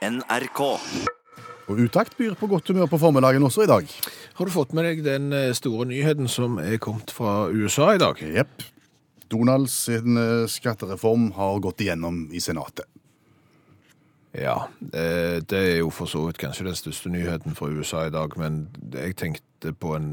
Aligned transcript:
NRK. 0.00 0.60
Og 1.68 1.80
Utakt 1.84 2.16
byr 2.16 2.32
på 2.38 2.48
godt 2.48 2.70
humør 2.72 2.88
på 2.88 2.98
formiddagen 2.98 3.44
også 3.44 3.66
i 3.66 3.68
dag. 3.68 3.90
Har 4.38 4.48
du 4.48 4.52
fått 4.54 4.72
med 4.72 4.86
deg 4.88 5.02
den 5.04 5.28
eh, 5.36 5.52
store 5.56 5.84
nyheten 5.90 6.28
som 6.30 6.56
er 6.62 6.80
kommet 6.80 7.12
fra 7.12 7.50
USA 7.52 7.92
i 7.94 8.00
dag? 8.00 8.16
Jepp. 8.16 8.64
Donalds 9.30 9.76
sin 9.84 10.16
eh, 10.16 10.48
skattereform 10.48 11.30
har 11.36 11.60
gått 11.60 11.84
igjennom 11.84 12.24
i 12.32 12.40
Senatet. 12.40 12.88
Ja, 14.30 14.68
det 14.78 15.58
er 15.58 15.80
jo 15.80 15.88
for 15.90 16.06
så 16.06 16.20
vidt 16.28 16.38
kanskje 16.38 16.68
den 16.68 16.76
største 16.78 17.10
nyheten 17.10 17.56
fra 17.58 17.66
USA 17.66 18.04
i 18.06 18.12
dag, 18.14 18.36
men 18.38 18.60
jeg 18.94 19.16
tenkte 19.18 19.72
på 19.74 19.96
en 19.96 20.12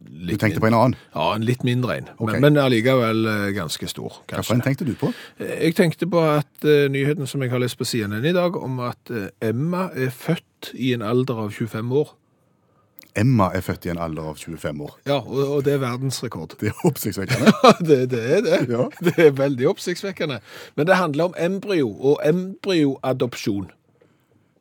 Du 0.00 0.32
tenkte 0.40 0.60
på 0.62 0.68
en 0.70 0.76
annen. 0.78 0.96
Ja, 1.14 1.34
en 1.34 1.44
litt 1.46 1.64
mindre 1.66 1.96
en, 1.98 2.08
Okay. 2.18 2.40
men, 2.40 2.52
men 2.52 2.62
allikevel 2.62 3.26
eh, 3.26 3.50
ganske 3.56 3.88
stor, 3.90 4.22
Hvilken 4.22 4.42
kanskje. 4.42 4.60
tenkte 4.64 4.88
du 4.88 4.94
på? 4.98 5.12
Jeg 5.38 5.74
tenkte 5.78 6.08
på 6.10 6.22
at 6.22 6.66
uh, 6.66 6.88
nyheten 6.92 7.26
som 7.26 7.42
jeg 7.42 7.50
har 7.50 7.62
lest 7.62 7.78
på 7.78 7.84
CNN 7.88 8.24
i 8.24 8.34
dag, 8.36 8.56
om 8.56 8.80
at 8.80 9.10
uh, 9.10 9.28
Emma 9.42 9.88
er 9.94 10.10
født 10.10 10.72
i 10.74 10.92
en 10.96 11.02
alder 11.02 11.46
av 11.46 11.50
25 11.52 11.92
år. 12.02 12.14
Emma 13.16 13.50
er 13.52 13.60
født 13.60 13.84
i 13.86 13.90
en 13.92 13.98
alder 14.00 14.30
av 14.30 14.38
25 14.40 14.80
år. 14.86 14.94
Ja, 15.06 15.18
og, 15.20 15.40
og 15.56 15.64
det 15.66 15.74
er 15.74 15.82
verdensrekord. 15.82 16.54
Det 16.60 16.70
er 16.70 16.86
oppsiktsvekkende. 16.88 17.52
det, 17.88 17.98
det 18.14 18.22
er 18.38 18.40
det. 18.46 18.60
Ja. 18.72 18.86
Det 19.04 19.18
er 19.26 19.34
veldig 19.36 19.68
oppsiktsvekkende. 19.74 20.38
Men 20.76 20.88
det 20.88 20.96
handler 20.96 21.28
om 21.28 21.36
embryo 21.36 21.90
og 21.92 22.22
embryoadopsjon. 22.24 23.68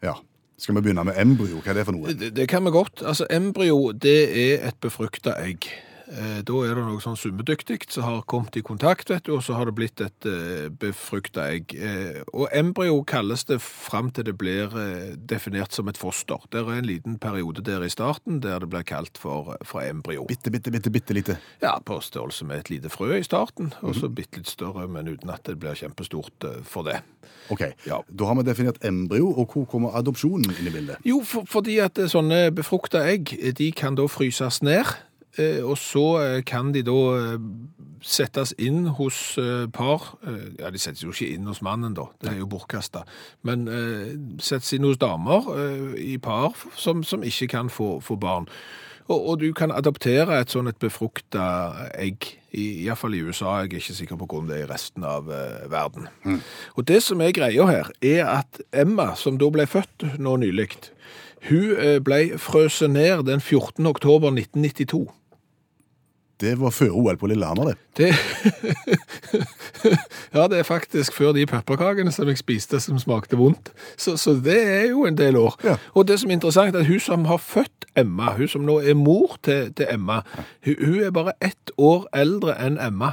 Ja. 0.04 0.18
Skal 0.62 0.78
vi 0.78 0.84
begynne 0.86 1.06
med 1.08 1.18
embryo? 1.18 1.62
Hva 1.64 1.74
er 1.74 1.80
det 1.80 1.88
for 1.88 1.98
noe? 1.98 2.14
Det, 2.14 2.36
det 2.38 2.46
kan 2.52 2.62
vi 2.68 2.74
godt. 2.74 3.02
Altså, 3.02 3.26
embryo, 3.34 3.80
det 3.98 4.20
er 4.30 4.68
et 4.70 4.78
befrukta 4.84 5.34
egg. 5.42 5.66
Eh, 6.12 6.42
Da 6.44 6.54
er 6.68 6.76
det 6.76 6.84
noe 6.84 7.00
sånn 7.00 7.16
summedyktig 7.16 7.86
som 7.90 8.04
har 8.04 8.22
kommet 8.28 8.58
i 8.60 8.62
kontakt, 8.62 9.10
vet 9.10 9.24
du, 9.24 9.32
og 9.38 9.44
så 9.46 9.54
har 9.56 9.66
det 9.70 9.76
blitt 9.78 10.02
et 10.04 10.26
eh, 10.28 10.68
befrukta 10.70 11.46
egg. 11.54 11.72
Eh, 11.76 12.22
Og 12.34 12.50
embryo 12.52 13.04
kalles 13.08 13.46
det 13.48 13.62
fram 13.62 14.10
til 14.12 14.26
det 14.28 14.36
blir 14.38 14.68
definert 15.16 15.72
som 15.72 15.88
et 15.88 15.98
foster. 15.98 16.38
Det 16.52 16.60
er 16.62 16.72
en 16.82 16.86
liten 16.86 17.18
periode 17.20 17.64
der 17.64 17.84
i 17.86 17.90
starten 17.90 18.42
der 18.44 18.60
det 18.60 18.70
blir 18.70 18.84
kalt 18.84 19.18
for, 19.18 19.56
for 19.64 19.82
embryo. 19.82 20.26
Bitte, 20.28 20.52
bitte, 20.52 20.72
bitte, 20.72 20.92
bitte 20.92 21.14
lite. 21.16 21.38
Ja, 21.62 21.78
på 21.80 22.02
størrelse 22.04 22.46
med 22.46 22.60
et 22.60 22.70
lite 22.74 22.90
frø 22.92 23.16
i 23.18 23.24
starten, 23.24 23.72
og 23.82 23.96
så 23.96 24.10
bitte 24.10 24.42
litt 24.42 24.52
større, 24.52 24.88
men 24.92 25.08
uten 25.08 25.30
at 25.32 25.44
det 25.48 25.58
blir 25.62 25.76
kjempestort 25.80 26.50
for 26.68 26.84
det. 26.84 27.00
Ok, 27.52 27.62
Ja. 27.88 28.02
Da 28.10 28.26
har 28.26 28.36
vi 28.36 28.44
definert 28.48 28.84
embryo, 28.86 29.32
og 29.38 29.54
hvor 29.54 29.66
kommer 29.70 29.96
adopsjonen 29.98 30.52
inn 30.60 30.68
i 30.68 30.74
bildet? 30.74 30.98
Jo, 31.06 31.22
for, 31.24 31.46
fordi 31.48 31.80
at 31.84 31.96
sånne 32.12 32.50
befrukta 32.56 33.04
egg, 33.08 33.32
de 33.58 33.72
kan 33.72 33.96
da 33.96 34.06
fryses 34.12 34.62
ned, 34.64 34.86
og 35.64 35.78
så 35.80 36.06
eh, 36.20 36.42
kan 36.44 36.74
de 36.76 36.82
da 36.84 36.96
eh, 37.16 37.38
settes 38.04 38.52
inn 38.60 38.86
hos 38.98 39.38
eh, 39.40 39.68
par. 39.72 40.18
Eh, 40.28 40.50
Ja, 40.60 40.70
de 40.74 40.78
settes 40.82 41.04
jo 41.06 41.14
ikke 41.14 41.30
inn 41.38 41.48
hos 41.48 41.62
mannen 41.64 41.94
da, 41.96 42.10
det 42.22 42.34
er 42.34 42.40
jo 42.42 42.50
bortkasta. 42.52 43.06
Men 43.48 43.68
eh, 43.72 44.12
settes 44.44 44.74
inn 44.76 44.84
hos 44.90 45.00
damer 45.02 45.48
eh, 45.56 45.96
i 46.14 46.18
par 46.22 46.52
som, 46.76 47.04
som 47.08 47.24
ikke 47.24 47.48
kan 47.56 47.70
få, 47.72 48.00
få 48.04 48.18
barn. 48.20 48.50
Og, 49.12 49.18
og 49.30 49.40
du 49.42 49.50
kan 49.58 49.72
adoptere 49.76 50.38
et 50.40 50.52
sånn 50.54 50.70
et 50.70 50.78
befrukta 50.80 51.90
egg, 52.00 52.28
i, 52.52 52.84
i 52.84 52.86
hvert 52.86 53.00
fall 53.02 53.16
i 53.18 53.24
USA. 53.26 53.58
Jeg 53.64 53.72
er 53.72 53.80
ikke 53.82 53.96
sikker 53.98 54.20
på 54.22 54.28
hvordan 54.30 54.52
det 54.52 54.60
er 54.60 54.68
i 54.68 54.70
resten 54.70 55.04
av 55.08 55.32
eh, 55.32 55.64
verden. 55.72 56.10
Og 56.78 56.86
det 56.88 57.02
som 57.04 57.20
er 57.24 57.34
greia 57.36 57.66
her, 57.68 57.90
er 58.04 58.28
at 58.40 58.62
Emma, 58.72 59.14
som 59.20 59.40
da 59.42 59.50
ble 59.52 59.66
født 59.68 60.06
nå 60.22 60.36
nylig, 60.44 60.70
hun 61.50 61.72
eh, 61.82 61.98
ble 62.04 62.38
frøset 62.40 62.92
ned 62.94 63.26
den 63.28 63.42
14. 63.42 63.88
oktober 63.90 64.30
1992. 64.36 65.08
Det 66.42 66.60
var 66.60 66.70
før 66.74 66.90
OL 66.98 67.18
på 67.18 67.28
Lillehammer, 67.30 67.72
det. 67.72 67.78
Det 67.98 68.16
Ja, 70.36 70.48
det 70.48 70.60
er 70.60 70.64
faktisk 70.64 71.14
før 71.14 71.32
de 71.38 71.46
pepperkakene 71.46 72.12
som 72.12 72.30
jeg 72.30 72.40
spiste 72.40 72.80
som 72.82 73.00
smakte 73.00 73.38
vondt. 73.38 73.72
Så, 73.98 74.16
så 74.18 74.34
det 74.34 74.58
er 74.58 74.86
jo 74.90 75.06
en 75.06 75.18
del 75.18 75.38
år. 75.38 75.58
Ja. 75.64 75.76
Og 75.94 76.08
det 76.08 76.20
som 76.20 76.30
er 76.30 76.40
interessant, 76.40 76.76
er 76.76 76.80
at 76.80 76.90
hun 76.90 77.00
som 77.00 77.26
har 77.30 77.38
født 77.38 77.86
Emma, 77.98 78.32
hun 78.38 78.48
som 78.48 78.66
nå 78.66 78.80
er 78.80 78.98
mor 78.98 79.38
til, 79.44 79.74
til 79.78 79.86
Emma, 79.92 80.22
hun, 80.66 80.76
hun 80.80 81.04
er 81.04 81.12
bare 81.12 81.36
ett 81.42 81.74
år 81.78 82.08
eldre 82.14 82.56
enn 82.66 82.80
Emma. 82.82 83.12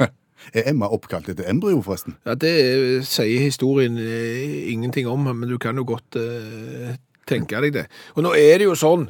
Er 0.52 0.66
Emma 0.66 0.90
oppkalt 0.90 1.28
etter 1.30 1.46
embryo, 1.48 1.80
forresten? 1.86 2.18
Ja, 2.26 2.34
Det 2.34 3.06
sier 3.06 3.40
historien 3.40 3.96
eh, 3.98 4.72
ingenting 4.72 5.08
om, 5.08 5.22
men 5.22 5.48
du 5.48 5.56
kan 5.58 5.78
jo 5.78 5.86
godt 5.86 6.18
uh, 6.18 6.96
tenke 7.30 7.60
deg 7.62 7.76
det. 7.76 7.86
Og 8.16 8.26
nå 8.26 8.34
er 8.36 8.58
det 8.58 8.66
jo 8.66 8.74
sånn 8.76 9.06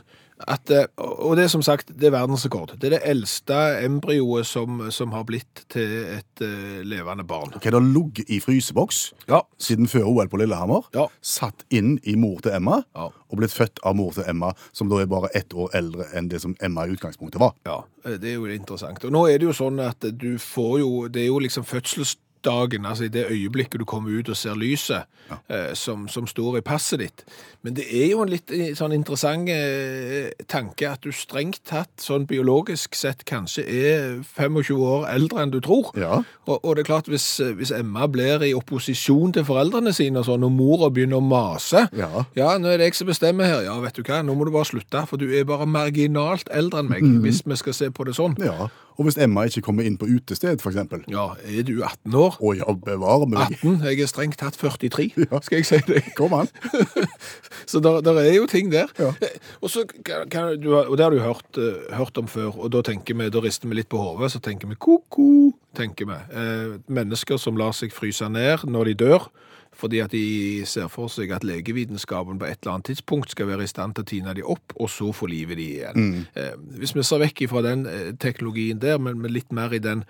at, 0.48 0.70
eh, 0.70 0.86
og 0.98 1.36
det 1.36 1.44
er 1.44 1.48
som 1.53 1.62
sagt, 1.62 1.92
det 1.98 2.08
er 2.08 2.14
verdensrekord. 2.14 2.75
Det 2.80 2.88
er 2.88 2.97
det 2.97 3.03
eldste 3.10 3.56
embryoet 3.84 4.47
som, 4.47 4.82
som 4.94 5.12
har 5.12 5.25
blitt 5.28 5.64
til 5.72 5.92
et 6.16 6.42
uh, 6.44 6.80
levende 6.86 7.25
barn. 7.28 7.53
Hva 7.56 7.70
er 7.70 7.76
har 7.78 7.84
ligget 7.86 8.30
i 8.32 8.41
fryseboks 8.42 9.02
Ja, 9.28 9.42
siden 9.58 9.88
før 9.91 10.08
OL 10.10 10.28
på 10.32 10.41
Lillehammer? 10.41 10.86
Ja. 10.94 11.06
Satt 11.22 11.64
inn 11.70 11.98
i 12.04 12.16
mor 12.16 12.41
til 12.44 12.52
Emma, 12.56 12.82
Ja. 12.97 13.08
og 13.10 13.38
blitt 13.41 13.54
født 13.54 13.81
av 13.84 13.97
mor 13.97 14.12
til 14.12 14.25
Emma, 14.28 14.52
som 14.72 14.88
da 14.91 15.00
er 15.02 15.06
bare 15.10 15.31
ett 15.34 15.54
år 15.54 15.70
eldre 15.78 16.08
enn 16.16 16.28
det 16.28 16.41
som 16.42 16.56
Emma 16.60 16.86
i 16.86 16.94
utgangspunktet 16.97 17.41
var. 17.41 17.54
ja, 17.66 17.82
eh, 18.04 18.19
det 18.19 18.32
er 18.32 18.41
jo 18.41 18.47
interessant. 18.47 19.04
Og 19.04 19.12
nå 19.12 19.26
er 19.31 19.38
det 19.38 19.48
jo 19.50 19.56
sånn 19.56 19.81
at 19.81 20.00
du 20.19 20.38
får 20.38 20.78
jo, 20.81 21.08
det 21.08 21.22
er 21.22 21.31
jo 21.32 21.38
liksom 21.38 21.64
fødselsdagen, 22.42 22.86
altså 22.86 23.04
i 23.04 23.08
det 23.08 23.26
øyeblikket 23.30 23.80
du 23.80 23.84
kommer 23.84 24.10
ut 24.19 24.28
og 24.28 24.36
ser 24.36 24.54
lyset, 24.54 25.04
eh, 25.48 25.75
som, 25.75 26.08
som 26.08 26.26
står 26.26 26.58
i 26.58 26.60
passet 26.60 26.98
ditt. 27.00 27.25
Men 27.62 27.75
det 27.76 27.84
er 27.91 28.10
jo 28.10 28.22
en 28.22 28.28
litt 28.30 28.50
eh, 28.50 28.75
sånn 28.75 28.92
interessant 28.92 29.48
eh, 29.48 30.30
tanke 30.50 30.88
at 30.91 31.02
du 31.04 31.12
strengt 31.12 31.60
tatt, 31.69 31.91
sånn 32.02 32.26
biologisk 32.26 32.94
sett, 32.98 33.25
kanskje 33.28 33.62
er 33.64 34.22
25 34.36 34.82
år 34.82 35.06
eldre 35.12 35.42
enn 35.44 35.52
du 35.54 35.60
tror. 35.62 35.92
Ja. 35.97 36.22
Og, 36.47 36.58
og 36.64 36.76
det 36.76 36.82
er 36.84 36.91
klart, 36.91 37.08
hvis, 37.08 37.26
eh, 37.41 37.52
hvis 37.58 37.72
Emma 37.72 38.06
blir 38.10 38.42
i 38.42 38.52
opposisjon 38.54 39.32
til 39.36 39.47
foreldrene 39.47 39.92
sine, 39.94 40.20
og 40.22 40.26
sånn, 40.28 40.44
og 40.47 40.52
mora 40.52 40.91
begynner 40.91 41.20
å 41.22 41.25
mase, 41.26 41.86
Ja. 41.97 42.25
ja, 42.36 42.56
nå 42.58 42.69
er 42.72 42.78
det 42.82 42.91
jeg 42.91 42.98
som 43.00 43.10
bestemmer 43.10 43.47
her. 43.48 43.62
Ja, 43.69 43.78
vet 43.82 43.97
du 43.97 44.02
hva, 44.02 44.22
nå 44.26 44.34
må 44.34 44.44
du 44.48 44.52
bare 44.54 44.69
slutte, 44.69 45.06
for 45.08 45.20
du 45.20 45.28
er 45.31 45.44
bare 45.48 45.66
marginalt 45.66 46.50
eldre 46.52 46.82
enn 46.82 46.91
meg, 46.91 47.06
hvis 47.22 47.44
vi 47.47 47.56
skal 47.60 47.76
se 47.76 47.91
på 47.94 48.04
det 48.08 48.16
sånn. 48.19 48.36
ja. 48.42 48.69
Og 48.97 49.06
hvis 49.06 49.19
Emma 49.20 49.44
ikke 49.48 49.62
kommer 49.64 49.86
inn 49.86 49.97
på 50.00 50.08
utested, 50.10 50.60
eksempel. 50.60 51.04
Ja, 51.10 51.32
er 51.44 51.66
du 51.66 51.75
18 51.82 52.14
år? 52.19 52.36
Å 52.41 52.53
ja, 52.58 52.75
bevare 52.84 53.28
meg. 53.30 53.56
18? 53.60 53.78
Jeg 53.88 54.04
er 54.04 54.10
strengt 54.10 54.38
tatt 54.41 54.58
43, 54.60 55.10
skal 55.47 55.58
jeg 55.60 55.69
si 55.69 55.80
deg. 55.88 56.12
Kom 56.19 56.34
an. 56.36 56.50
Så 57.70 57.81
der, 57.84 58.00
der 58.04 58.20
er 58.20 58.32
jo 58.34 58.48
ting 58.50 58.72
der. 58.72 58.91
Ja. 58.98 59.12
Og, 59.60 59.70
så 59.72 59.84
kan, 59.88 60.28
kan, 60.32 60.56
du, 60.60 60.72
og 60.76 60.97
det 60.98 61.06
har 61.06 61.14
du 61.14 61.22
hørt, 61.22 61.60
eh, 61.60 61.94
hørt 61.97 62.19
om 62.20 62.28
før, 62.28 62.56
og 62.58 62.72
da 62.75 62.82
tenker 62.86 63.16
vi, 63.19 63.31
da 63.32 63.42
rister 63.44 63.70
vi 63.70 63.78
litt 63.78 63.91
på 63.92 64.00
hodet, 64.00 64.32
så 64.34 64.42
tenker 64.42 64.70
vi 64.70 64.78
ko-ko, 64.81 65.52
tenker 65.78 66.08
vi. 66.10 66.19
Eh, 66.36 66.76
mennesker 66.92 67.41
som 67.41 67.58
lar 67.60 67.76
seg 67.76 67.94
fryse 67.94 68.28
ned 68.32 68.66
når 68.69 68.92
de 68.92 68.98
dør, 69.06 69.31
fordi 69.72 70.02
at 70.04 70.12
de 70.12 70.66
ser 70.68 70.90
for 70.92 71.10
seg 71.12 71.32
at 71.32 71.46
legevitenskapen 71.46 72.38
på 72.38 72.46
et 72.46 72.60
eller 72.60 72.76
annet 72.76 72.90
tidspunkt 72.92 73.32
skal 73.32 73.48
være 73.48 73.64
i 73.64 73.70
stand 73.70 73.96
til 73.96 74.04
å 74.04 74.10
tine 74.10 74.34
de 74.36 74.44
opp, 74.44 74.74
og 74.76 74.90
så 74.92 75.10
få 75.16 75.30
livet 75.32 75.58
de 75.58 75.68
igjen. 75.78 76.02
Mm. 76.02 76.68
hvis 76.78 76.94
vi 76.96 77.04
ser 77.06 77.22
vekk 77.22 77.46
fra 77.50 77.62
den 77.64 77.86
eh, 77.88 78.12
teknologien 78.20 78.80
der, 78.82 79.00
men, 79.00 79.22
litt 79.32 79.52
mer 79.52 79.72
i 79.72 79.80
den 79.82 80.04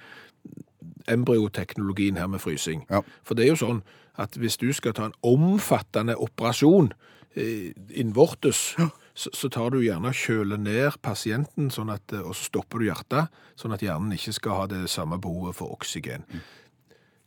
embryoteknologien 1.10 2.18
her 2.18 2.26
med 2.30 2.42
frysing. 2.42 2.84
Ja. 2.90 3.02
For 3.26 3.38
det 3.38 3.46
er 3.46 3.54
jo 3.54 3.62
sånn 3.62 3.82
at 4.20 4.36
hvis 4.36 4.58
du 4.60 4.68
skal 4.76 4.94
ta 4.96 5.08
en 5.08 5.16
omfattende 5.24 6.18
operasjon 6.20 6.92
eh, 7.34 7.72
innvortes, 7.88 8.72
så, 9.14 9.32
så 9.32 9.50
tar 9.52 9.72
du 9.72 9.82
gjerne 9.82 10.12
og 10.12 10.18
kjøler 10.18 10.60
ned 10.60 10.98
pasienten, 11.04 11.70
sånn 11.72 11.92
at, 11.92 12.04
eh, 12.12 12.24
og 12.24 12.36
så 12.36 12.48
stopper 12.50 12.82
du 12.82 12.88
hjertet, 12.88 13.32
sånn 13.60 13.74
at 13.76 13.84
hjernen 13.84 14.14
ikke 14.16 14.36
skal 14.36 14.60
ha 14.62 14.66
det 14.72 14.84
samme 14.92 15.20
behovet 15.22 15.58
for 15.58 15.74
oksygen. 15.74 16.26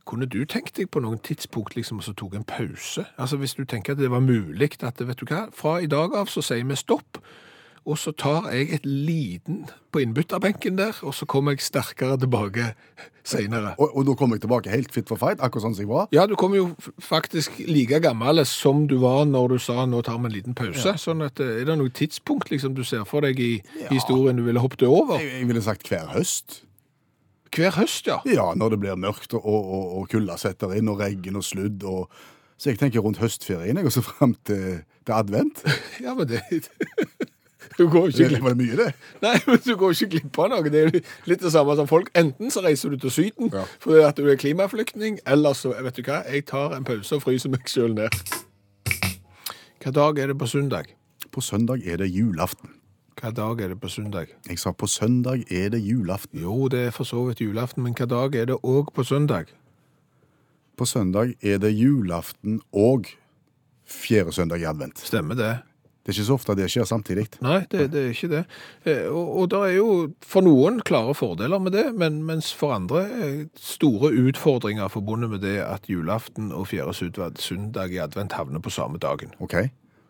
Kunne 0.06 0.28
du 0.30 0.44
tenkt 0.46 0.76
deg 0.78 0.90
på 0.94 1.02
noen 1.02 1.18
tidspunkt 1.18 1.74
liksom, 1.76 1.98
så 2.04 2.14
tok 2.14 2.36
en 2.38 2.46
pause? 2.46 3.06
Altså 3.18 3.36
Hvis 3.42 3.56
du 3.58 3.64
tenker 3.64 3.96
at 3.96 3.98
det 3.98 4.10
var 4.10 4.22
mulig 4.22 4.70
at 4.86 5.02
vet 5.02 5.18
du 5.18 5.26
hva, 5.26 5.48
fra 5.52 5.80
i 5.82 5.90
dag 5.90 6.14
av 6.14 6.30
så 6.30 6.44
sier 6.44 6.64
vi 6.64 6.78
stopp, 6.78 7.18
og 7.86 7.98
så 7.98 8.10
tar 8.18 8.48
jeg 8.50 8.72
et 8.74 8.86
liten 8.86 9.66
på 9.94 10.00
innbytterbenken 10.02 10.78
der, 10.78 10.96
og 11.06 11.14
så 11.14 11.26
kommer 11.30 11.54
jeg 11.54 11.62
sterkere 11.62 12.18
tilbake 12.18 12.72
senere. 13.26 13.74
Og, 13.78 13.94
og 13.96 14.08
da 14.08 14.14
kommer 14.18 14.36
jeg 14.36 14.42
tilbake 14.42 14.72
helt 14.72 14.94
fit 14.94 15.06
for 15.06 15.20
fight, 15.20 15.38
akkurat 15.38 15.68
sånn 15.68 15.76
som 15.78 15.84
jeg 15.84 15.90
var. 15.92 16.08
Ja, 16.14 16.26
du 16.26 16.34
kommer 16.38 16.58
jo 16.58 16.66
faktisk 17.02 17.60
like 17.70 18.00
gammel 18.02 18.42
som 18.46 18.88
du 18.90 18.98
var 19.02 19.22
når 19.30 19.54
du 19.54 19.58
sa 19.62 19.86
nå 19.86 20.02
tar 20.06 20.18
vi 20.18 20.30
en 20.30 20.34
liten 20.34 20.58
pause. 20.58 20.96
Sånn 20.98 21.22
at 21.26 21.42
eh, 21.42 21.60
Er 21.62 21.70
det 21.70 21.78
noe 21.78 21.94
tidspunkt 21.94 22.50
liksom 22.50 22.74
du 22.74 22.82
ser 22.86 23.06
for 23.06 23.26
deg 23.26 23.38
i 23.42 23.52
historien 23.90 24.38
du 24.38 24.42
ville 24.46 24.62
hoppet 24.62 24.82
over? 24.86 25.22
Jeg, 25.22 25.40
jeg 25.40 25.50
ville 25.52 25.62
sagt 25.62 25.90
hver 25.90 26.10
høst. 26.14 26.64
Hver 27.56 27.72
høst, 27.78 28.06
ja. 28.10 28.18
Ja, 28.28 28.50
når 28.58 28.74
det 28.74 28.80
blir 28.82 28.98
mørkt 29.00 29.32
og, 29.34 29.46
og, 29.46 29.86
og 30.00 30.08
kulda 30.12 30.36
setter 30.40 30.74
inn, 30.76 30.90
og 30.92 31.00
regn 31.00 31.38
og 31.40 31.44
sludd. 31.46 31.86
Og... 31.88 32.10
Så 32.60 32.70
jeg 32.72 32.80
tenker 32.80 33.04
rundt 33.04 33.20
høstferien, 33.20 33.76
jeg, 33.76 33.84
og 33.88 33.92
så 33.92 34.02
fram 34.04 34.34
til, 34.48 34.82
til 35.04 35.16
advent. 35.16 35.64
Ja, 36.04 36.14
men 36.16 36.28
det 36.28 36.42
Du 37.76 37.88
går 37.92 38.06
ikke 38.08 38.28
glipp 38.30 38.44
var 38.44 38.54
det 38.54 38.60
mye, 38.62 38.76
det. 38.78 38.92
Nei, 39.20 39.34
men 39.46 39.58
du 39.60 39.72
går 39.76 39.92
ikke 39.92 40.08
glipp 40.14 40.38
av 40.40 40.48
noe. 40.52 40.70
Det 40.72 40.80
er 40.86 40.94
litt 41.28 41.42
det 41.42 41.50
samme 41.52 41.74
som 41.76 41.88
folk. 41.90 42.08
Enten 42.16 42.52
så 42.54 42.62
reiser 42.64 42.94
du 42.94 42.96
til 43.02 43.12
Syden 43.12 43.50
Ja. 43.52 43.66
fordi 43.82 44.04
at 44.06 44.16
du 44.16 44.30
er 44.32 44.38
klimaflyktning, 44.40 45.18
eller 45.26 45.52
så 45.58 45.74
vet 45.74 45.98
du 45.98 46.04
hva, 46.06 46.22
jeg 46.30 46.46
tar 46.48 46.76
en 46.76 46.86
pause 46.88 47.18
og 47.18 47.24
fryser 47.26 47.52
meg 47.52 47.68
sjøl 47.68 47.92
ned. 47.98 48.16
Hva 49.82 49.92
dag 49.92 50.22
er 50.22 50.32
det 50.32 50.38
på 50.40 50.48
søndag? 50.48 50.88
På 51.32 51.44
søndag 51.44 51.84
er 51.84 52.00
det 52.00 52.08
julaften. 52.14 52.72
Hva 53.16 53.30
dag 53.32 53.60
er 53.64 53.72
det 53.72 53.78
på 53.80 53.88
søndag? 53.88 54.32
Jeg 54.48 54.58
sa 54.60 54.72
på 54.76 54.86
søndag 54.90 55.46
er 55.52 55.70
det 55.72 55.80
julaften. 55.80 56.42
Jo, 56.42 56.66
det 56.68 56.82
er 56.88 56.90
for 56.92 57.08
så 57.08 57.22
vidt 57.28 57.40
julaften, 57.40 57.82
men 57.86 57.94
hva 57.96 58.04
dag 58.10 58.34
er 58.36 58.50
det 58.50 58.58
òg 58.60 58.90
på 58.96 59.04
søndag? 59.08 59.48
På 60.76 60.84
søndag 60.84 61.32
er 61.40 61.56
det 61.62 61.72
julaften 61.72 62.58
og 62.76 63.08
fjerde 63.88 64.34
søndag 64.36 64.60
i 64.60 64.68
advent. 64.68 65.00
Stemmer 65.00 65.38
det. 65.38 65.54
Det 66.04 66.12
er 66.12 66.18
ikke 66.20 66.26
så 66.28 66.34
ofte 66.36 66.54
det 66.54 66.66
skjer 66.70 66.84
samtidig. 66.86 67.24
Nei, 67.42 67.62
det, 67.72 67.86
det 67.90 68.02
er 68.04 68.12
ikke 68.12 68.28
det. 68.30 68.42
Eh, 68.86 69.06
Og, 69.10 69.30
og 69.40 69.48
det 69.50 69.62
er 69.64 69.72
jo 69.78 69.86
for 70.22 70.44
noen 70.46 70.78
klare 70.86 71.16
fordeler 71.18 71.58
med 71.58 71.72
det, 71.74 71.86
men, 71.98 72.20
mens 72.28 72.52
for 72.54 72.76
andre 72.76 73.00
er 73.10 73.32
store 73.58 74.12
utfordringer 74.28 74.92
forbundet 74.92 75.32
med 75.32 75.42
det 75.42 75.56
at 75.64 75.88
julaften 75.90 76.52
og 76.54 76.68
fjerde 76.70 76.94
søndag 77.40 77.90
i 77.96 77.98
advent 78.04 78.36
havner 78.38 78.62
på 78.62 78.70
samme 78.70 79.00
dagen. 79.02 79.32
Ok, 79.42 79.56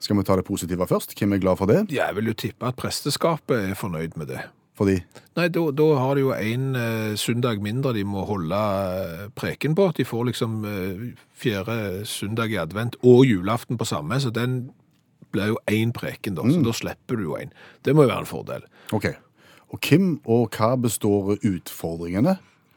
Skal 0.00 0.18
vi 0.18 0.26
ta 0.28 0.36
det 0.36 0.44
positive 0.46 0.86
først? 0.88 1.16
Hvem 1.18 1.32
er 1.32 1.42
glad 1.42 1.58
for 1.60 1.70
det? 1.70 1.86
Jeg 1.94 2.16
vil 2.16 2.30
jo 2.30 2.36
tippe 2.36 2.68
at 2.68 2.76
presteskapet 2.78 3.70
er 3.70 3.74
fornøyd 3.78 4.16
med 4.20 4.30
det. 4.32 4.44
Fordi 4.76 4.98
Nei, 5.38 5.46
da, 5.48 5.62
da 5.72 5.86
har 5.96 6.16
de 6.16 6.24
jo 6.26 6.32
en 6.36 6.76
eh, 6.76 7.14
søndag 7.16 7.62
mindre 7.64 7.94
de 7.96 8.02
må 8.04 8.26
holde 8.28 8.56
eh, 8.56 9.22
preken 9.36 9.76
på. 9.76 9.88
De 9.96 10.04
får 10.04 10.26
liksom 10.30 10.58
eh, 10.68 11.06
fjerde 11.36 12.04
søndag 12.08 12.52
i 12.52 12.60
advent 12.60 12.98
og 13.02 13.24
julaften 13.24 13.80
på 13.80 13.88
samme, 13.88 14.20
så 14.20 14.30
den 14.30 14.66
blir 15.32 15.54
jo 15.54 15.58
én 15.70 15.92
preken 15.96 16.36
da, 16.36 16.44
så 16.44 16.60
da 16.64 16.74
slipper 16.76 17.16
du 17.16 17.30
jo 17.30 17.38
en. 17.40 17.52
Det 17.84 17.96
må 17.96 18.04
jo 18.04 18.12
være 18.12 18.24
en 18.26 18.30
fordel. 18.30 18.68
Ok. 18.92 19.10
Og 19.72 19.80
hvem 19.82 20.20
og 20.24 20.54
hva 20.54 20.74
består 20.80 21.36
utfordringene 21.40 22.36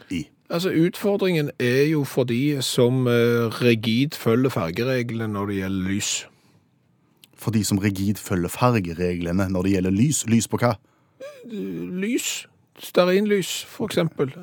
i? 0.10 0.25
Altså, 0.50 0.71
Utfordringen 0.74 1.51
er 1.60 1.83
jo 1.92 2.04
for 2.10 2.25
de 2.25 2.57
som 2.66 3.06
eh, 3.07 3.62
rigid 3.62 4.18
følger 4.18 4.50
fargereglene 4.50 5.27
når 5.36 5.51
det 5.51 5.60
gjelder 5.60 5.92
lys. 5.92 6.13
For 7.40 7.56
de 7.56 7.64
som 7.64 7.80
rigid 7.80 8.20
følger 8.20 8.52
fargereglene 8.52 9.48
når 9.50 9.66
det 9.66 9.76
gjelder 9.78 9.96
lys. 9.96 10.26
Lys 10.28 10.48
på 10.52 10.60
hva? 10.60 10.74
Lys, 11.48 12.48
stearinlys 12.84 13.64
for 13.66 13.88
eksempel. 13.88 14.34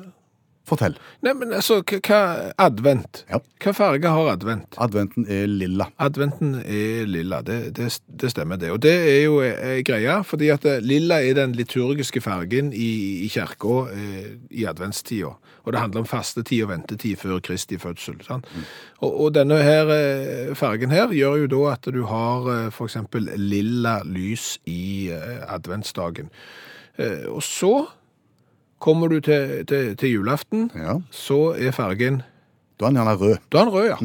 Fortell. 0.67 0.97
Nei, 1.23 1.31
men 1.39 1.53
altså, 1.55 1.77
hva- 1.81 2.51
advent? 2.59 3.21
Ja. 3.31 3.39
Hva 3.63 3.71
farge 3.73 4.09
har 4.11 4.27
advent? 4.33 4.75
Adventen 4.83 5.23
er 5.31 5.47
lilla. 5.47 5.87
Adventen 6.03 6.57
er 6.59 7.07
lilla, 7.07 7.39
det, 7.47 7.71
det, 7.77 7.87
det 8.19 8.31
stemmer 8.33 8.59
det. 8.59 8.73
Og 8.75 8.81
det 8.83 8.91
er 8.97 9.21
jo 9.23 9.37
eh, 9.45 9.79
greia, 9.87 10.19
fordi 10.27 10.49
at 10.51 10.67
eh, 10.67 10.81
lilla 10.83 11.21
er 11.23 11.37
den 11.39 11.55
liturgiske 11.55 12.19
fargen 12.25 12.73
i, 12.75 12.89
i 13.23 13.29
kirka 13.31 13.77
eh, 13.95 14.33
i 14.51 14.67
adventstida. 14.67 15.31
Og 15.63 15.73
det 15.73 15.81
handler 15.81 16.03
om 16.03 16.07
fastetid 16.07 16.63
og 16.65 16.69
ventetid 16.73 17.17
før 17.23 17.39
Kristi 17.43 17.79
fødsel. 17.79 18.19
Sant? 18.27 18.47
Og, 18.99 19.09
og 19.25 19.33
denne 19.35 19.57
her 19.63 19.89
eh, 19.95 20.53
fargen 20.55 20.91
her 20.91 21.11
gjør 21.15 21.45
jo 21.45 21.51
da 21.55 21.63
at 21.77 21.89
du 21.95 22.03
har 22.11 22.47
eh, 22.53 22.81
eksempel 22.87 23.31
lilla 23.39 24.01
lys 24.07 24.57
i 24.67 25.09
eh, 25.15 25.39
adventsdagen. 25.47 26.27
Eh, 26.99 27.23
og 27.31 27.43
så 27.45 27.73
kommer 28.79 29.09
du 29.09 29.19
til, 29.21 29.63
til, 29.65 29.95
til 29.97 30.09
julaften, 30.19 30.69
Ja. 30.75 30.99
så 31.11 31.55
er 31.57 31.71
fargen 31.75 32.21
Da 32.79 32.85
er 32.85 32.89
den 32.93 32.99
gjerne 32.99 33.15
rød. 33.17 33.37
da 33.51 33.57
er 33.59 33.65
den 33.65 33.73
rød, 33.73 33.87
ja. 33.89 33.97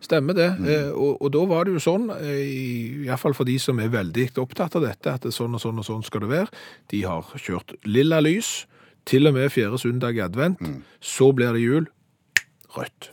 Stemmer 0.00 0.34
det. 0.38 0.48
Eh, 0.70 0.90
og, 0.94 1.16
og 1.22 1.32
da 1.34 1.44
var 1.50 1.64
det 1.66 1.72
jo 1.74 1.80
sånn, 1.82 2.04
iallfall 2.14 2.36
i, 2.46 3.02
i 3.02 3.06
hvert 3.08 3.18
fall 3.24 3.34
for 3.34 3.44
de 3.44 3.56
som 3.58 3.78
er 3.82 3.88
veldig 3.90 4.28
opptatt 4.38 4.76
av 4.78 4.84
dette, 4.86 5.10
at 5.16 5.22
det 5.26 5.32
er 5.32 5.34
sånn 5.34 5.54
og 5.58 5.60
sånn 5.60 5.78
og 5.82 5.84
sånn 5.88 6.04
skal 6.06 6.20
det 6.22 6.30
være. 6.30 6.46
De 6.92 7.00
har 7.02 7.26
kjørt 7.34 7.74
lilla 7.90 8.20
lys, 8.22 8.66
til 9.04 9.26
og 9.26 9.34
med 9.34 9.50
fjerde 9.50 9.78
søndag 9.82 10.14
i 10.14 10.22
advent. 10.22 10.60
Så 11.02 11.32
blir 11.34 11.52
det 11.56 11.62
jul. 11.64 11.88
Rødt. 12.76 13.10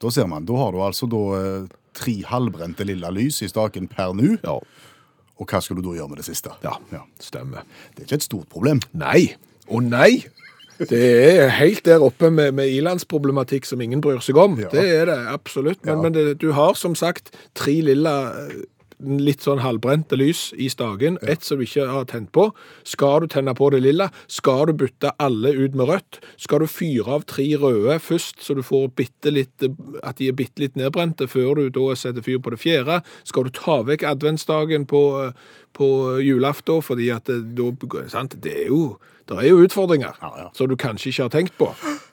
Da 0.00 0.10
ser 0.10 0.26
man. 0.30 0.46
Da 0.48 0.56
har 0.56 0.72
du 0.72 0.80
altså 0.82 1.06
da 1.10 1.20
eh, 1.38 1.66
tre 1.94 2.14
halvbrente 2.26 2.86
lilla 2.88 3.10
lys 3.12 3.42
i 3.44 3.50
staken 3.52 3.88
per 3.92 4.14
nu. 4.16 4.38
Ja. 4.42 4.56
Og 5.40 5.48
hva 5.48 5.60
skal 5.64 5.76
du 5.78 5.82
da 5.86 5.96
gjøre 5.96 6.08
med 6.12 6.20
det 6.22 6.26
siste? 6.28 6.50
ja, 6.62 6.76
stemmer. 7.20 7.64
Det 7.96 8.04
er 8.04 8.08
ikke 8.10 8.20
et 8.20 8.28
stort 8.28 8.48
problem. 8.52 8.80
Nei. 8.92 9.34
Å 9.70 9.80
nei! 9.82 10.24
Det 10.82 10.98
er 10.98 11.48
helt 11.60 11.84
der 11.86 12.02
oppe 12.02 12.30
med, 12.34 12.54
med 12.58 12.66
ilandsproblematikk 12.74 13.66
som 13.68 13.80
ingen 13.84 14.00
bryr 14.02 14.18
seg 14.24 14.38
om. 14.40 14.56
Ja. 14.58 14.70
Det 14.72 14.82
er 14.90 15.04
det 15.06 15.16
absolutt. 15.30 15.84
Men, 15.84 15.94
Ja. 15.94 16.02
men 16.02 16.12
det, 16.16 16.24
du 16.42 16.48
har 16.56 16.74
som 16.74 16.94
sagt 16.98 17.30
tre 17.54 17.74
lilla 17.86 18.14
eh, 18.48 18.64
litt 19.02 19.44
sånn 19.44 19.62
halvbrente 19.62 20.16
lys 20.18 20.50
i 20.60 20.68
stagen. 20.72 21.18
Ett 21.22 21.44
som 21.46 21.58
du 21.60 21.64
ikke 21.66 21.86
har 21.90 22.06
tent 22.10 22.30
på. 22.34 22.48
Skal 22.88 23.24
du 23.24 23.28
tenne 23.32 23.54
på 23.58 23.70
det 23.74 23.82
lilla, 23.84 24.08
skal 24.30 24.66
du 24.70 24.74
bytte 24.84 25.12
alle 25.22 25.52
ut 25.56 25.76
med 25.78 25.90
rødt. 25.90 26.20
Skal 26.40 26.64
du 26.64 26.70
fyre 26.70 27.18
av 27.18 27.26
tre 27.30 27.46
røde 27.60 27.98
først, 28.02 28.42
så 28.44 28.56
du 28.58 28.62
får 28.66 28.90
bitte 28.98 29.32
litt, 29.34 29.66
at 30.02 30.18
de 30.20 30.30
er 30.30 30.36
bitte 30.38 30.62
litt 30.62 30.78
nedbrente, 30.78 31.28
før 31.30 31.60
du 31.60 31.64
da 31.74 31.96
setter 31.98 32.24
fyr 32.24 32.40
på 32.42 32.54
det 32.54 32.60
fjerde. 32.62 33.00
Skal 33.28 33.48
du 33.48 33.54
ta 33.56 33.80
vekk 33.86 34.06
adventsdagen 34.12 34.86
på, 34.90 35.02
på 35.76 35.88
julaften, 36.22 36.82
fordi 36.84 37.10
at 37.14 37.26
det, 37.30 37.40
da, 37.58 38.06
sant? 38.12 38.38
det 38.42 38.54
er 38.64 38.70
jo 38.70 38.84
det 39.30 39.38
er 39.38 39.52
jo 39.52 39.62
utfordringer 39.62 40.16
Ja, 40.18 40.30
ja. 40.36 40.48
som 40.54 40.68
du 40.68 40.74
kanskje 40.76 41.12
ikke 41.12 41.22
har 41.28 41.30
tenkt 41.32 41.54
på. 41.58 41.68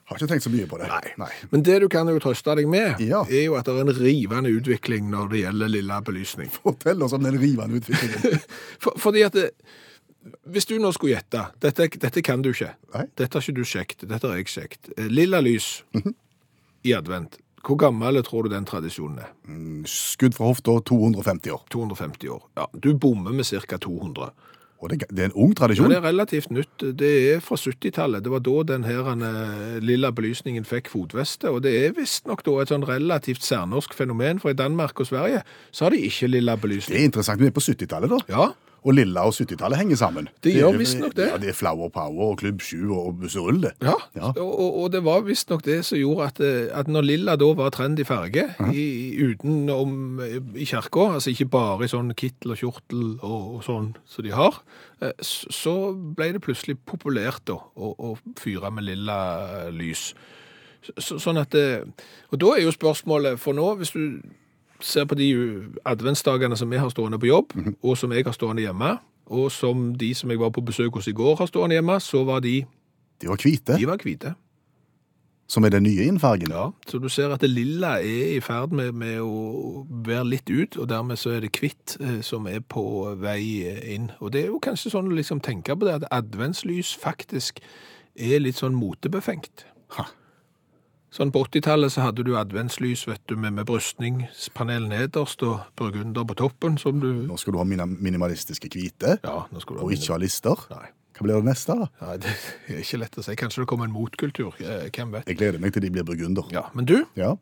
Har 0.10 0.18
ikke 0.18 0.28
tenkt 0.32 0.44
så 0.48 0.50
mye 0.54 0.66
på 0.70 0.80
det. 0.82 0.88
Nei. 0.90 1.12
Nei. 1.22 1.30
Men 1.52 1.64
det 1.68 1.76
du 1.84 1.88
kan 1.94 2.08
jo 2.10 2.18
trøste 2.24 2.56
deg 2.58 2.68
med, 2.72 3.00
Ja. 3.06 3.22
er 3.30 3.44
jo 3.46 3.56
at 3.60 3.66
det 3.70 3.76
er 3.78 3.82
en 3.86 3.94
rivende 3.94 4.50
utvikling 4.58 5.10
når 5.12 5.30
det 5.36 5.44
gjelder 5.44 5.70
lilla 5.70 6.00
belysning. 6.02 6.50
Fortell 6.50 7.04
oss 7.06 7.14
om 7.14 7.24
den 7.28 7.38
rivende 7.40 7.78
utviklingen. 7.78 8.40
For, 8.84 8.98
fordi 8.98 9.22
at 9.28 9.38
det, 9.38 9.52
hvis 10.50 10.66
du 10.66 10.76
nå 10.82 10.90
skulle 10.98 11.14
gjette, 11.16 11.44
dette, 11.62 11.88
dette 12.02 12.24
kan 12.26 12.42
du 12.42 12.50
ikke. 12.52 12.72
Nei. 12.96 13.06
Dette 13.22 13.38
har 13.38 13.46
ikke 13.46 13.60
du 13.62 13.64
sjekt, 13.70 14.08
dette 14.10 14.28
har 14.28 14.36
jeg 14.42 14.50
sjekt. 14.50 14.90
Eh, 14.98 15.06
Lilla 15.14 15.40
lys 15.46 15.84
i 16.84 16.94
advent. 16.98 17.38
Hvor 17.62 17.76
gammel 17.78 18.16
tror 18.24 18.46
du 18.48 18.54
den 18.54 18.66
tradisjonen 18.66 19.20
er? 19.20 19.32
Skudd 19.92 20.34
fra 20.38 20.48
hofta 20.50 20.78
250 20.90 21.52
år. 21.54 21.64
250 21.74 22.30
år. 22.32 22.44
Ja, 22.58 22.66
du 22.74 22.94
bommer 22.96 23.36
med 23.36 23.46
ca. 23.46 23.78
200. 23.78 24.30
Og 24.80 24.92
det, 24.92 25.02
det 25.12 25.26
er 25.26 25.30
en 25.30 25.38
ung 25.44 25.56
tradisjon? 25.58 25.92
Ja, 25.92 25.98
det 25.98 26.00
er 26.00 26.08
relativt 26.08 26.54
nytt. 26.56 26.86
Det 27.00 27.10
er 27.34 27.42
fra 27.44 27.58
70-tallet. 27.60 28.24
Det 28.24 28.32
var 28.32 28.44
da 28.46 28.56
den 28.70 28.88
her 28.88 29.10
eh, 29.12 29.76
lilla 29.84 30.14
belysningen 30.16 30.68
fikk 30.68 30.88
fotveste. 30.94 31.52
og 31.52 31.64
det 31.66 31.74
er 31.82 31.98
visstnok 31.98 32.46
da 32.48 32.56
et 32.64 32.72
sånn 32.72 32.88
relativt 32.88 33.44
særnorsk 33.44 33.98
fenomen, 33.98 34.40
for 34.40 34.56
i 34.56 34.60
Danmark 34.60 35.00
og 35.04 35.12
Sverige 35.12 35.44
så 35.72 35.88
har 35.88 35.96
de 35.96 36.06
ikke 36.08 36.32
lilla 36.32 36.56
belysning. 36.56 36.96
Det 36.96 37.04
er 37.04 37.12
interessant. 37.12 37.44
Vi 37.44 37.52
er 37.52 37.56
på 37.56 37.66
70-tallet, 37.66 38.16
da. 38.16 38.24
Ja, 38.32 38.48
Og 38.88 38.96
Lilla 38.96 39.26
og 39.28 39.36
70-tallet 39.36 39.80
henger 39.82 40.00
sammen. 40.00 40.30
Det 40.44 40.54
gjør 40.56 40.78
visstnok 40.80 41.16
det. 41.18 41.28
Ja, 41.34 41.38
Det 41.42 41.52
er 41.52 41.58
Flower 41.58 41.90
Power 41.94 42.32
og 42.32 42.38
Klubb 42.40 42.62
7 42.64 42.92
og 42.96 43.20
Busserull, 43.20 43.62
det. 43.64 43.74
Ja, 43.82 43.98
Ja. 44.16 44.32
Og, 44.40 44.84
og, 44.84 44.92
det 44.92 45.04
var 45.06 45.22
visstnok 45.22 45.66
det 45.66 45.86
som 45.86 45.98
gjorde 45.98 46.28
at, 46.28 46.40
eh, 46.40 46.80
at 46.80 46.88
når 46.88 47.02
lilla 47.02 47.36
da 47.36 47.54
var 47.54 47.70
trend 47.70 48.00
i 48.00 48.04
mm. 48.04 48.72
i, 48.74 49.16
utenom 49.22 50.20
eh, 50.20 50.40
i 50.56 50.66
kirka, 50.66 51.14
altså 51.14 51.30
ikke 51.30 51.46
bare 51.46 51.86
i 51.86 51.88
sånn 51.88 52.14
kittel 52.16 52.52
og 52.52 52.58
kjortel 52.58 53.20
og, 53.22 53.56
og 53.56 53.64
sånn 53.64 53.96
som 54.06 54.24
de 54.24 54.32
har, 54.32 54.62
eh, 55.02 55.14
så 55.22 55.94
ble 55.94 56.34
det 56.34 56.42
plutselig 56.42 56.78
populært 56.86 57.46
da 57.46 57.60
å, 57.76 57.94
å 57.98 58.18
fyre 58.40 58.72
med 58.72 58.84
lilla 58.84 59.70
lys. 59.72 60.14
Så, 60.98 61.20
sånn 61.20 61.38
at, 61.38 61.52
det... 61.52 61.84
og 62.32 62.40
da 62.40 62.56
er 62.56 62.64
jo 62.64 62.72
spørsmålet, 62.72 63.40
for 63.40 63.54
nå, 63.54 63.76
hvis 63.80 63.92
du 63.92 64.22
ser 64.82 65.06
på 65.06 65.16
de 65.20 65.30
adventsdagene 65.86 66.58
som 66.58 66.70
vi 66.72 66.78
har 66.82 66.90
stående 66.90 67.20
på 67.20 67.28
jobb, 67.30 67.56
og 67.84 67.98
som 67.98 68.12
jeg 68.16 68.26
har 68.26 68.36
stående 68.36 68.64
hjemme, 68.64 68.98
og 69.30 69.52
som 69.52 69.94
de 70.00 70.14
som 70.16 70.30
jeg 70.32 70.40
var 70.42 70.50
på 70.56 70.62
besøk 70.66 70.94
hos 70.98 71.08
i 71.08 71.14
går 71.14 71.36
har 71.38 71.50
stående 71.52 71.76
hjemme, 71.78 72.00
så 72.02 72.24
var 72.26 72.40
de, 72.46 72.62
De 73.22 73.28
var 73.28 73.38
hvite, 73.44 73.76
de 73.78 73.88
var 73.88 73.98
hvite. 74.04 74.34
som 75.50 75.66
er 75.66 75.70
den 75.74 75.84
nye 75.84 76.04
innfargen. 76.06 76.52
Ja, 76.54 76.68
så 76.88 77.00
du 77.02 77.10
ser 77.10 77.32
at 77.34 77.42
det 77.42 77.50
lilla 77.50 77.96
er 78.00 78.36
i 78.36 78.40
ferd 78.40 78.70
med, 78.72 78.92
med 78.94 79.20
å 79.22 79.86
være 80.06 80.28
litt 80.30 80.50
ut, 80.50 80.78
og 80.78 80.90
dermed 80.90 81.18
så 81.18 81.32
er 81.36 81.42
det 81.42 81.52
kvitt 81.58 81.98
eh, 82.00 82.20
som 82.22 82.46
er 82.48 82.60
på 82.62 83.16
vei 83.18 83.66
inn. 83.96 84.12
Og 84.20 84.32
det 84.32 84.44
er 84.44 84.52
jo 84.54 84.60
kanskje 84.62 84.92
sånn 84.94 85.10
å 85.10 85.18
liksom 85.18 85.42
tenke 85.42 85.74
på 85.76 85.86
det, 85.90 85.96
at 86.04 86.08
adventslys 86.14 86.94
faktisk 87.02 87.60
er 88.16 88.40
litt 88.46 88.62
sånn 88.62 88.78
motebefengt. 88.78 89.66
Ha. 89.98 90.06
Sånn 91.12 91.32
på 91.34 91.42
80-tallet 91.48 91.90
så 91.92 92.04
hadde 92.06 92.22
du 92.28 92.36
adventslys, 92.38 93.08
vet 93.10 93.22
du, 93.26 93.34
med, 93.36 93.56
med 93.58 93.66
brystningspanel 93.66 94.84
nederst 94.92 95.42
og 95.42 95.64
burgunder 95.80 96.26
på 96.30 96.36
toppen, 96.38 96.78
som 96.78 97.00
du... 97.02 97.08
Nå 97.26 97.38
skal 97.42 97.56
du 97.56 97.58
ha 97.58 97.66
mina- 97.66 97.88
minimalistiske 97.90 98.70
hvite, 98.70 99.16
Ja, 99.26 99.40
nå 99.50 99.62
skal 99.64 99.80
du 99.80 99.82
og 99.88 99.94
ikke 99.96 100.14
ha 100.14 100.20
lister. 100.22 100.62
Nei. 100.70 100.86
Hva 101.18 101.26
blir 101.26 101.40
det 101.42 101.48
neste, 101.50 101.74
da? 101.76 101.88
Nei, 102.06 102.18
det 102.24 102.36
er 102.70 102.78
ikke 102.84 103.00
lett 103.02 103.18
å 103.20 103.24
si. 103.26 103.34
Kanskje 103.42 103.64
det 103.66 103.68
kommer 103.72 103.90
en 103.90 103.96
motkultur, 103.96 104.54
eh, 104.62 104.86
hvem 104.94 105.12
vet. 105.18 105.26
Jeg 105.28 105.40
gleder 105.42 105.60
meg 105.60 105.74
til 105.76 105.84
de 105.84 105.90
blir 105.98 106.06
burgunder. 106.08 106.46
Ja, 106.54 106.68
men 106.78 106.86
du, 106.88 107.00
Ja. 107.18 107.34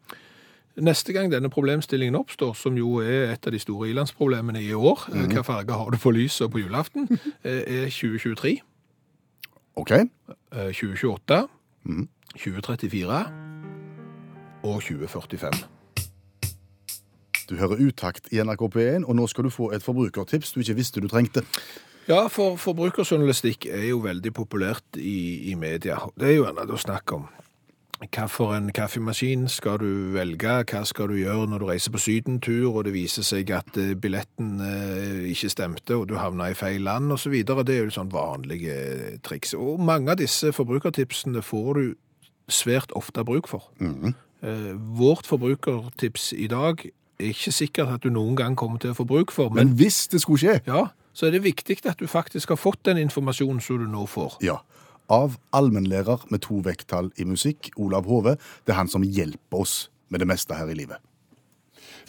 Neste 0.77 1.09
gang 1.13 1.31
denne 1.33 1.49
problemstillingen 1.49 2.13
oppstår, 2.19 2.51
som 2.55 2.75
jo 2.77 2.99
er 3.01 3.31
et 3.33 3.47
av 3.49 3.51
de 3.51 3.57
store 3.59 3.87
ilandsproblemene 3.89 4.61
i 4.61 4.71
år, 4.77 5.07
eh, 5.11 5.23
hva 5.33 5.41
farge 5.43 5.73
har 5.73 5.89
du 5.91 5.97
på 5.97 6.11
lyset 6.13 6.51
på 6.53 6.61
julaften, 6.63 7.07
eh, 7.43 7.63
er 7.83 7.89
2023, 7.89 8.59
OK. 9.75 9.91
eh, 9.91 10.71
2028, 10.71 11.47
Mhm. 11.83 12.07
2034 12.37 13.19
og 14.67 14.83
2045. 14.85 15.63
Du 17.47 17.55
hører 17.55 17.79
utakt 17.79 18.27
i 18.35 18.43
NRK 18.43 18.67
P1, 18.75 19.07
og 19.07 19.15
nå 19.15 19.27
skal 19.31 19.47
du 19.47 19.53
få 19.53 19.71
et 19.75 19.83
forbrukertips 19.83 20.51
du 20.51 20.59
ikke 20.63 20.79
visste 20.81 21.03
du 21.03 21.07
trengte. 21.07 21.45
Ja, 22.07 22.27
for 22.31 22.55
forbrukerjournalistikk 22.59 23.67
er 23.71 23.89
jo 23.89 24.03
veldig 24.03 24.31
populært 24.35 24.99
i, 24.99 25.51
i 25.51 25.55
media. 25.59 25.99
Det 26.19 26.29
er 26.29 26.37
jo 26.37 26.45
gjerne 26.45 26.67
å 26.71 26.79
snakke 26.79 27.19
om 27.19 27.27
hva 27.97 28.27
for 28.29 28.53
en 28.53 28.69
kaffemaskin 28.69 29.47
skal 29.49 29.79
du 29.81 30.11
velge, 30.13 30.59
hva 30.69 30.83
skal 30.85 31.09
du 31.09 31.15
gjøre 31.17 31.47
når 31.49 31.63
du 31.63 31.65
reiser 31.71 31.93
på 31.95 32.01
sydentur, 32.03 32.67
og 32.69 32.83
det 32.85 32.93
viser 32.93 33.25
seg 33.25 33.49
at 33.57 33.79
eh, 33.81 33.95
billetten 33.97 34.59
eh, 34.61 35.23
ikke 35.31 35.49
stemte, 35.49 35.97
og 35.97 36.05
du 36.11 36.13
havna 36.21 36.51
i 36.51 36.57
feil 36.57 36.85
land, 36.85 37.09
videre. 37.25 37.65
Det 37.65 37.73
er 37.73 37.87
jo 37.87 37.95
sånn 37.97 38.13
vanlige 38.13 38.75
eh, 38.77 39.17
triks. 39.25 39.55
Og 39.57 39.81
mange 39.81 40.13
av 40.13 40.21
disse 40.21 40.53
forbrukertipsene 40.53 41.41
får 41.41 41.71
du 41.79 41.83
svært 42.47 42.93
ofte 42.95 43.25
bruk 43.25 43.49
for. 43.49 43.65
Mhm. 43.81 44.13
Eh, 44.13 44.23
Vårt 44.41 45.25
forbrukertips 45.25 46.31
i 46.37 46.45
dag 46.51 46.83
er 47.17 47.31
ikke 47.33 47.51
sikkert 47.51 47.93
at 47.95 48.03
du 48.05 48.11
noen 48.13 48.35
gang 48.37 48.57
kommer 48.59 48.77
til 48.81 48.93
å 48.93 48.97
få 48.97 49.05
bruk 49.09 49.31
for. 49.33 49.49
Men, 49.49 49.71
Men 49.71 49.79
hvis 49.79 50.07
det 50.11 50.21
skulle 50.21 50.41
skje, 50.41 50.59
ja, 50.67 50.87
så 51.17 51.27
er 51.27 51.33
det 51.33 51.43
viktig 51.47 51.79
at 51.89 51.97
du 51.99 52.05
faktisk 52.07 52.53
har 52.53 52.59
fått 52.61 52.83
den 52.85 52.99
informasjonen 53.01 53.61
som 53.63 53.81
du 53.81 53.87
nå 53.89 54.05
får. 54.05 54.37
ja. 54.45 54.61
Av 55.07 55.37
allmennlærer 55.55 56.25
med 56.27 56.41
to 56.43 56.57
vekttall 56.59 57.13
i 57.15 57.23
musikk, 57.23 57.69
Olav 57.79 58.09
Hove, 58.11 58.33
det 58.67 58.73
er 58.73 58.75
han 58.75 58.89
som 58.91 59.05
hjelper 59.07 59.61
oss 59.63 59.75
med 60.11 60.19
det 60.19 60.27
meste 60.27 60.51
her 60.51 60.67
i 60.67 60.75
livet. 60.75 60.99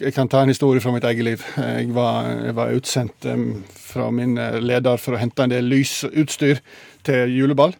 Jeg 0.03 0.11
kan 0.13 0.27
ta 0.27 0.41
en 0.43 0.51
historie 0.51 0.83
fra 0.83 0.91
mitt 0.91 1.07
eget 1.07 1.23
liv. 1.23 1.45
Jeg 1.55 1.93
var, 1.95 2.27
jeg 2.27 2.55
var 2.55 2.73
utsendt 2.75 3.27
fra 3.71 4.09
min 4.11 4.37
eh, 4.37 4.59
leder 4.59 4.99
for 4.99 5.15
å 5.15 5.19
hente 5.19 5.47
en 5.47 5.53
del 5.53 5.71
lysutstyr 5.71 6.59
til 7.07 7.37
juleball. 7.37 7.71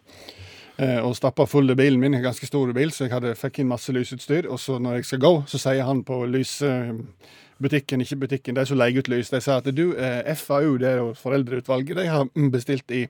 Eh, 0.80 0.96
og 1.04 1.12
stappa 1.18 1.44
full 1.44 1.68
i 1.68 1.76
bilen 1.76 2.00
min, 2.00 2.14
en 2.16 2.24
ganske 2.24 2.46
stor 2.48 2.70
bil, 2.72 2.92
så 2.94 3.04
jeg 3.04 3.12
hadde, 3.12 3.34
fikk 3.36 3.60
inn 3.60 3.68
masse 3.68 3.92
lysutstyr. 3.92 4.48
Og 4.48 4.60
så 4.62 4.78
når 4.80 5.00
jeg 5.00 5.10
skal 5.10 5.22
gå, 5.26 5.32
så 5.50 5.60
sier 5.60 5.84
han 5.84 6.00
på 6.08 6.22
lysbutikken, 6.30 8.04
ikke 8.04 8.20
butikken, 8.22 8.56
de 8.56 8.64
som 8.68 8.80
leier 8.80 9.02
ut 9.02 9.10
lys, 9.12 9.32
de 9.32 9.42
sier 9.44 9.60
at 9.60 9.68
du, 9.76 9.90
eh, 9.92 10.30
FAU, 10.40 10.78
det 10.80 10.94
er 10.94 11.10
foreldreutvalget, 11.20 12.00
de 12.00 12.06
har 12.08 12.30
bestilt 12.54 12.96
i, 12.96 13.04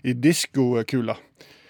i 0.00 0.16
diskokula. 0.16 1.18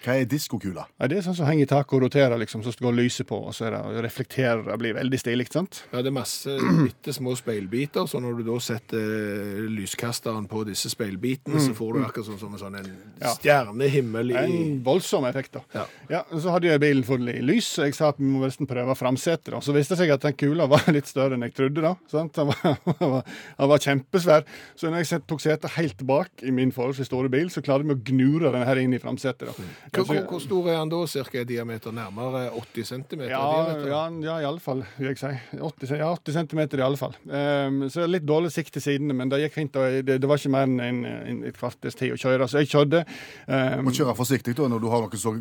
Hva 0.01 0.15
er 0.17 0.25
diskokula? 0.25 0.87
Ja, 0.99 1.07
det 1.11 1.17
er 1.19 1.25
sånn 1.27 1.35
som 1.37 1.45
henger 1.45 1.67
i 1.67 1.69
taket 1.69 1.93
og 1.93 2.01
roterer, 2.07 2.33
liksom, 2.41 2.63
så 2.65 2.71
går 2.81 2.95
lyset 2.97 3.27
på, 3.29 3.37
og 3.47 3.53
så 3.53 3.67
er 3.67 3.75
det, 3.75 3.81
og 3.85 3.99
reflekterer 4.05 4.63
det 4.65 4.77
blir 4.81 4.95
veldig 4.97 5.19
stilig, 5.21 5.45
ikke 5.45 5.59
sant? 5.59 5.83
Ja, 5.91 6.01
det 6.01 6.09
er 6.09 6.15
masse 6.15 6.55
bitte 6.81 7.13
små 7.13 7.35
speilbiter, 7.37 8.07
så 8.09 8.17
når 8.23 8.39
du 8.39 8.43
da 8.49 8.55
setter 8.65 8.97
eh, 8.97 9.59
lyskasteren 9.77 10.47
på 10.49 10.63
disse 10.65 10.89
speilbitene, 10.89 11.61
så 11.61 11.75
får 11.77 11.93
du 11.93 11.99
akkurat 12.07 12.29
sånn 12.31 12.39
som 12.41 12.55
en 12.57 12.61
sånn 12.63 12.79
en 12.81 12.89
Ja. 13.21 13.35
stjernehimmel 13.35 14.31
i 14.33 14.37
En 14.41 14.81
voldsom 14.83 15.25
effekt, 15.29 15.53
da. 15.53 15.61
Ja. 15.75 15.85
Ja, 16.09 16.23
og 16.31 16.41
Så 16.41 16.49
hadde 16.55 16.67
jeg 16.71 16.81
bilen 16.81 17.03
full 17.05 17.29
i 17.29 17.37
lys, 17.45 17.67
så 17.77 17.85
jeg 17.85 17.93
sa 17.95 18.09
at 18.09 18.17
vi 18.17 18.25
må 18.25 18.41
nesten 18.45 18.65
prøve 18.67 18.95
framsetet. 18.97 19.51
da. 19.53 19.59
Så 19.61 19.73
viste 19.75 19.93
det 19.95 19.99
seg 20.01 20.09
at 20.15 20.21
den 20.25 20.33
kula 20.33 20.67
var 20.67 20.81
litt 20.91 21.05
større 21.07 21.35
enn 21.37 21.45
jeg 21.45 21.53
trodde. 21.53 21.81
da. 21.81 21.93
Sant? 22.09 22.33
Den, 22.33 22.47
var, 22.47 22.57
den, 22.85 23.09
var, 23.11 23.23
den 23.59 23.69
var 23.69 23.77
kjempesvær. 23.85 24.43
Så 24.75 24.89
når 24.89 25.05
jeg 25.05 25.21
tok 25.29 25.41
setet 25.45 25.71
helt 25.77 26.01
bak 26.07 26.29
i 26.41 26.51
min 26.51 26.71
forholdsvis 26.71 27.07
store 27.11 27.29
bil, 27.29 27.49
så 27.53 27.61
klarte 27.61 27.85
vi 27.85 27.93
å 27.93 28.01
gnure 28.11 28.51
den 28.51 28.65
her 28.65 28.81
inn 28.81 28.93
i 28.93 28.99
framsetet. 28.99 29.51
da. 29.51 29.69
Hvor, 29.91 30.05
hvor, 30.07 30.19
hvor 30.29 30.39
stor 30.39 30.67
er 30.71 30.77
han 30.79 30.91
da, 30.91 30.99
cirka 31.11 31.41
i 31.41 31.47
diameter? 31.47 31.91
Nærmere 31.91 32.45
80 32.55 32.91
cm? 32.93 33.23
ja, 33.27 33.41
ja, 33.89 34.03
ja, 34.23 34.35
i 34.39 34.45
alle 34.47 34.61
fall, 34.63 34.85
vil 34.97 35.09
jeg 35.11 35.19
si. 35.19 35.31
80, 35.59 35.89
ce- 35.89 35.97
ja, 35.99 36.11
80 36.15 36.37
cm 36.37 36.61
i 36.79 36.85
alle 36.85 36.99
fall. 36.99 37.17
Um, 37.27 37.81
så 37.91 38.05
litt 38.07 38.23
dårlig 38.27 38.53
sikt 38.55 38.71
til 38.77 38.85
sidene, 38.85 39.13
men 39.17 39.31
det 39.31 39.41
gikk 39.43 39.57
fint. 39.57 39.75
og 39.75 39.99
Det, 40.07 40.15
det 40.23 40.29
var 40.31 40.39
ikke 40.39 40.53
mer 40.53 40.69
enn 40.69 40.79
en, 40.85 41.01
en, 41.05 41.41
et 41.49 41.57
kvarters 41.59 41.99
tid 41.99 42.15
å 42.15 42.21
kjøre, 42.23 42.47
så 42.47 42.63
jeg 42.63 42.71
kjørte. 42.71 43.03
Um, 43.47 43.83
Må 43.89 43.91
kjøre 43.97 44.15
forsiktig 44.15 44.55
da, 44.55 44.71
når 44.71 44.79
du 44.79 44.89
har 44.93 45.03
noe 45.03 45.19
så 45.19 45.35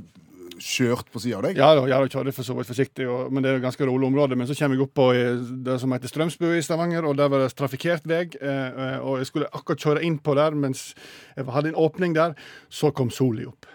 kjørt 0.61 1.09
på 1.12 1.21
sida 1.23 1.38
av 1.38 1.47
deg. 1.47 1.57
Ja 1.57 1.71
da, 1.78 1.87
ja, 1.88 1.99
da 2.02 2.11
kjørte 2.11 2.35
for 2.37 2.45
så 2.45 2.54
vidt 2.59 2.69
forsiktig, 2.69 3.07
og, 3.09 3.30
men 3.33 3.45
det 3.45 3.52
er 3.52 3.59
et 3.61 3.64
ganske 3.64 3.87
rolig 3.88 4.11
område. 4.11 4.37
Men 4.37 4.49
så 4.50 4.57
kommer 4.59 4.76
jeg 4.76 4.85
opp 4.85 4.95
på 4.99 5.07
eh, 5.16 5.40
det 5.66 5.78
som 5.80 5.95
heter 5.95 6.11
Strømsbu 6.12 6.47
i 6.59 6.62
Stavanger, 6.66 7.07
og 7.09 7.16
der 7.16 7.30
var 7.33 7.45
det 7.47 7.54
trafikkert 7.57 8.04
vei. 8.11 8.26
Eh, 8.37 8.66
eh, 8.69 8.97
og 9.00 9.21
jeg 9.23 9.30
skulle 9.30 9.49
akkurat 9.57 9.80
kjøre 9.87 10.04
inn 10.04 10.19
på 10.21 10.35
der 10.38 10.57
mens 10.59 10.90
jeg 11.37 11.49
hadde 11.49 11.73
en 11.73 11.80
åpning 11.80 12.16
der. 12.19 12.35
Så 12.69 12.92
kom 12.97 13.12
sola 13.14 13.49
opp. 13.49 13.69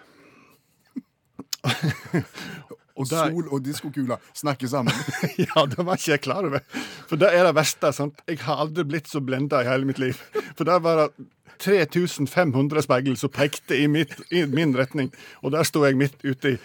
Og 2.95 3.09
der- 3.09 3.27
sol 3.33 3.47
og 3.51 3.63
diskokula 3.65 4.15
snakker 4.33 4.69
sammen. 4.71 4.93
ja, 5.41 5.65
det 5.67 5.83
var 5.83 5.97
ikke 5.99 6.11
jeg 6.13 6.21
klar 6.23 6.45
over. 6.47 6.61
For 7.09 7.19
det 7.19 7.27
er 7.35 7.43
det 7.49 7.55
verste. 7.57 7.91
sant? 7.93 8.21
Jeg 8.27 8.39
har 8.45 8.61
aldri 8.63 8.85
blitt 8.87 9.09
så 9.11 9.19
blenda 9.19 9.59
i 9.63 9.67
hele 9.67 9.85
mitt 9.89 9.99
liv. 9.99 10.19
For 10.55 10.63
der 10.63 10.79
var 10.79 11.01
det 11.01 11.25
3500 11.65 12.81
speil 12.85 13.17
som 13.19 13.31
pekte 13.35 13.75
i, 13.79 13.87
mitt, 13.91 14.15
i 14.31 14.45
min 14.47 14.71
retning, 14.77 15.11
og 15.43 15.51
der 15.55 15.67
sto 15.67 15.83
jeg 15.85 15.95
midt 15.99 16.15
uti. 16.23 16.55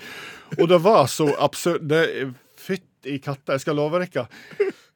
Og 0.58 0.68
det 0.70 0.80
var 0.86 1.06
så 1.10 1.32
absurd 1.38 1.88
det- 1.90 2.30
Fytt 2.60 3.06
i 3.08 3.14
katta, 3.24 3.54
jeg 3.56 3.62
skal 3.62 3.78
love 3.80 3.96
dere. 4.02 4.26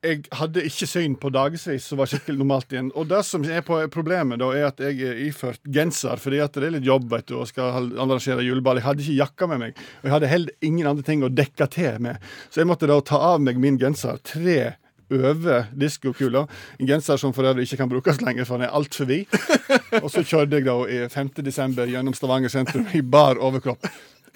Jeg 0.04 0.26
hadde 0.36 0.62
ikke 0.68 0.88
syn 0.88 1.14
på 1.16 1.30
dagevis 1.32 1.86
som 1.88 2.00
var 2.00 2.10
skikkelig 2.10 2.36
normalt 2.42 2.72
igjen. 2.74 2.90
Og 2.98 3.08
det 3.08 3.22
som 3.24 3.44
er 3.48 3.64
på 3.64 3.78
problemet, 3.92 4.40
da, 4.42 4.50
er 4.52 4.68
at 4.68 4.82
jeg 4.84 5.00
er 5.00 5.22
iført 5.24 5.62
genser, 5.64 6.20
fordi 6.20 6.42
at 6.44 6.58
det 6.58 6.68
er 6.68 6.76
litt 6.76 6.88
jobb 6.88 7.08
vet 7.12 7.30
du, 7.30 7.38
og 7.40 7.48
skal 7.48 7.88
arrangere 7.96 8.44
juleball. 8.44 8.82
Jeg 8.82 8.88
hadde 8.90 9.04
ikke 9.06 9.18
jakka 9.22 9.50
med 9.54 9.62
meg, 9.62 9.82
og 10.02 10.08
jeg 10.08 10.16
hadde 10.18 10.32
heller 10.34 10.70
ingen 10.70 10.90
andre 10.90 11.06
ting 11.06 11.24
å 11.24 11.32
dekke 11.32 11.70
til 11.72 12.00
med. 12.04 12.32
Så 12.50 12.60
jeg 12.60 12.68
måtte 12.68 12.90
da 12.90 13.00
ta 13.00 13.22
av 13.32 13.40
meg 13.44 13.60
min 13.62 13.80
genser. 13.80 14.20
Tre 14.28 14.74
over 15.14 15.66
diskokula. 15.72 16.46
En 16.78 16.88
genser 16.88 17.20
som 17.20 17.32
for 17.36 17.48
øvrig 17.48 17.68
ikke 17.68 17.80
kan 17.82 17.92
brukes 17.92 18.20
lenger, 18.24 18.44
for 18.48 18.60
den 18.60 18.68
er 18.68 18.76
altfor 18.76 19.08
vid. 19.08 19.38
Og 20.02 20.10
så 20.12 20.24
kjørte 20.24 20.60
jeg 20.60 20.68
da 20.68 20.78
i 20.84 21.04
5. 21.12 21.36
desember 21.44 21.88
gjennom 21.88 22.16
Stavanger 22.16 22.52
sentrum 22.52 22.88
i 22.92 23.00
bar 23.00 23.40
overkropp. 23.40 23.88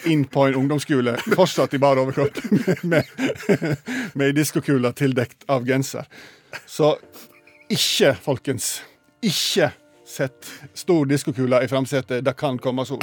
Inn 0.06 0.24
på 0.24 0.46
en 0.46 0.54
ungdomsskole, 0.54 1.16
fortsatt 1.34 1.74
i 1.74 1.78
bar 1.82 1.98
overkropp, 1.98 2.38
med, 2.82 3.04
med 4.14 4.34
diskokula 4.34 4.92
tildekt 4.92 5.42
av 5.50 5.66
genser. 5.66 6.06
Så 6.66 6.94
ikke, 7.68 8.14
folkens, 8.22 8.78
ikke 9.22 9.72
sett 10.08 10.52
stor 10.74 11.06
diskokule 11.06 11.64
i 11.64 11.68
framsetet. 11.68 12.24
Det 12.24 12.36
kan 12.38 12.58
komme 12.58 12.86
sol. 12.86 13.02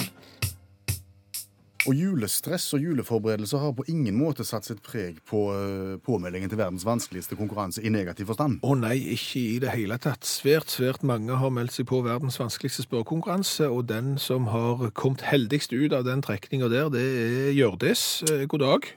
Og 1.86 1.94
julestress 1.94 2.72
og 2.74 2.82
juleforberedelser 2.82 3.62
har 3.62 3.74
på 3.78 3.84
ingen 3.92 4.16
måte 4.18 4.46
satt 4.48 4.66
sitt 4.66 4.82
preg 4.86 5.20
på 5.30 5.42
eh, 5.54 5.98
påmeldingen 6.06 6.50
til 6.50 6.58
verdens 6.58 6.86
vanskeligste 6.88 7.38
konkurranse 7.38 7.84
i 7.86 7.92
negativ 7.94 8.32
forstand. 8.32 8.58
Å 8.66 8.78
nei, 8.80 8.96
ikke 9.14 9.42
i 9.42 9.60
det 9.62 9.74
hele 9.76 9.98
tatt. 10.02 10.26
Svært, 10.26 10.72
svært 10.74 11.06
mange 11.06 11.38
har 11.38 11.54
meldt 11.54 11.76
seg 11.76 11.86
på 11.92 12.00
verdens 12.06 12.40
vanskeligste 12.42 12.88
spørrekonkurranse, 12.88 13.70
og 13.70 13.86
den 13.92 14.16
som 14.22 14.50
har 14.50 14.82
kommet 14.98 15.28
heldigst 15.30 15.76
ut 15.76 15.94
av 15.94 16.08
den 16.08 16.24
trekninga 16.26 16.72
der, 16.74 16.90
det 16.94 17.04
er 17.06 17.52
Hjørdis. 17.54 18.06
Eh, 18.32 18.48
God 18.50 18.66
dag. 18.66 18.90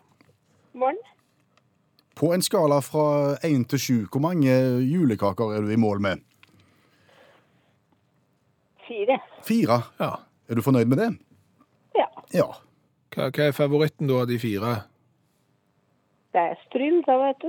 Morgen. 0.79 1.03
På 2.19 2.33
en 2.35 2.43
skala 2.43 2.81
fra 2.83 3.37
én 3.47 3.67
til 3.69 3.79
sju, 3.79 3.99
hvor 4.11 4.25
mange 4.25 4.55
julekaker 4.83 5.53
er 5.55 5.67
du 5.67 5.75
i 5.75 5.79
mål 5.79 6.01
med? 6.03 6.25
Fire. 8.89 9.21
Fire. 9.45 9.83
Ja. 10.01 10.15
Er 10.49 10.57
du 10.57 10.65
fornøyd 10.65 10.89
med 10.89 10.99
det? 10.99 11.11
Ja. 11.99 12.09
Ja. 12.33 12.49
Hva, 13.19 13.33
hva 13.35 13.49
er 13.51 13.55
favoritten 13.57 14.07
da 14.07 14.21
av 14.23 14.29
de 14.31 14.37
fire? 14.39 14.77
Det 16.31 16.39
er 16.39 16.61
stryll, 16.69 17.01
da, 17.03 17.17
vet 17.19 17.41
du. 17.43 17.49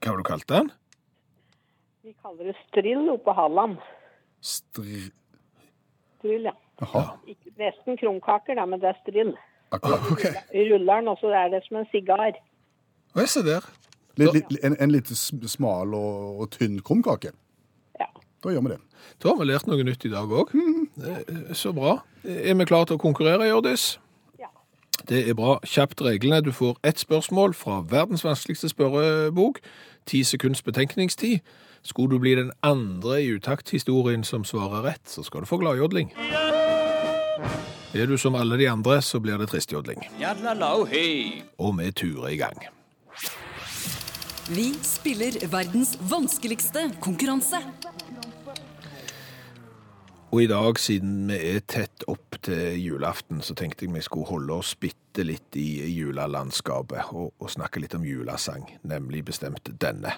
Hva 0.00 0.08
har 0.08 0.22
du 0.22 0.24
kalt 0.24 0.46
den? 0.48 0.70
Vi 2.06 2.14
kaller 2.24 2.48
det 2.48 2.54
stryll 2.62 3.10
oppe 3.12 3.26
på 3.26 3.34
Halland. 3.36 3.74
Stri... 4.40 5.02
Stryll, 6.16 6.48
ja. 6.48 6.54
Jaha. 6.80 7.02
Ikke, 7.28 7.52
nesten 7.60 7.98
krumkaker, 8.00 8.56
da, 8.56 8.64
men 8.70 8.80
det 8.80 8.88
er 8.94 8.96
stryll. 9.02 9.34
Akkurat. 9.76 10.08
Ok. 10.14 10.24
Ruller 10.54 11.02
den, 11.02 11.12
og 11.12 11.20
så 11.20 11.34
er 11.42 11.52
det 11.52 11.60
som 11.66 11.82
en 11.82 11.90
sigar. 11.92 12.40
Å, 13.12 13.28
Se 13.28 13.44
der. 13.44 13.68
Litt, 14.16 14.32
litt, 14.32 14.56
en, 14.64 14.78
en 14.80 14.96
litt 14.96 15.12
smal 15.12 15.92
og, 15.92 16.40
og 16.40 16.50
tynn 16.56 16.80
krumkake. 16.80 17.34
Ja. 18.00 18.08
Da 18.40 18.56
gjør 18.56 18.64
vi 18.64 18.72
det. 18.78 18.80
Da 19.20 19.28
har 19.28 19.42
vi 19.42 19.50
lært 19.52 19.68
noe 19.68 19.84
nytt 19.84 20.08
i 20.08 20.14
dag 20.16 20.32
òg. 20.32 20.56
Så 21.52 21.76
bra. 21.76 21.98
Er 22.24 22.56
vi 22.56 22.70
klare 22.72 22.88
til 22.88 22.96
å 22.96 23.04
konkurrere, 23.04 23.52
Hjørdis? 23.52 23.98
Det 25.08 25.28
er 25.28 25.34
bra. 25.34 25.58
Kjapt 25.64 26.02
reglene. 26.02 26.40
Du 26.40 26.52
får 26.52 26.78
ett 26.84 26.98
spørsmål 26.98 27.54
fra 27.54 27.82
verdens 27.90 28.24
vanskeligste 28.24 28.68
spørrebok. 28.68 29.60
Ti 30.06 30.22
sekunds 30.24 30.62
betenkningstid. 30.62 31.38
Skulle 31.82 32.16
du 32.16 32.18
bli 32.18 32.34
den 32.34 32.52
andre 32.62 33.22
i 33.22 33.28
utakthistorien 33.36 34.24
som 34.24 34.44
svarer 34.44 34.82
rett, 34.82 35.04
så 35.06 35.22
skal 35.22 35.40
du 35.40 35.46
få 35.46 35.60
gladjodling. 35.62 36.10
Er 37.94 38.06
du 38.06 38.16
som 38.18 38.34
alle 38.34 38.58
de 38.58 38.66
andre, 38.68 39.02
så 39.02 39.20
blir 39.20 39.38
det 39.38 39.48
tristjodling. 39.48 40.02
Og 41.58 41.78
vi 41.78 41.92
turer 41.92 42.28
i 42.28 42.36
gang. 42.36 42.58
Vi 44.48 44.66
spiller 44.82 45.38
verdens 45.50 45.96
vanskeligste 46.10 46.90
konkurranse. 47.00 47.56
Og 50.30 50.42
i 50.42 50.46
dag, 50.50 50.78
siden 50.82 51.28
vi 51.30 51.36
er 51.54 51.60
tett 51.70 52.02
opp 52.10 52.34
til 52.42 52.80
julaften, 52.82 53.38
så 53.46 53.54
tenkte 53.54 53.86
jeg 53.86 53.94
vi 53.94 54.02
skulle 54.02 54.26
holde 54.26 54.56
oss 54.58 54.72
bitte 54.74 55.22
litt 55.22 55.54
i 55.56 55.86
julelandskapet 55.94 57.12
og, 57.14 57.30
og 57.38 57.52
snakke 57.52 57.80
litt 57.80 57.94
om 57.94 58.04
julesang, 58.04 58.66
nemlig 58.82 59.22
bestemt 59.30 59.70
denne. 59.80 60.16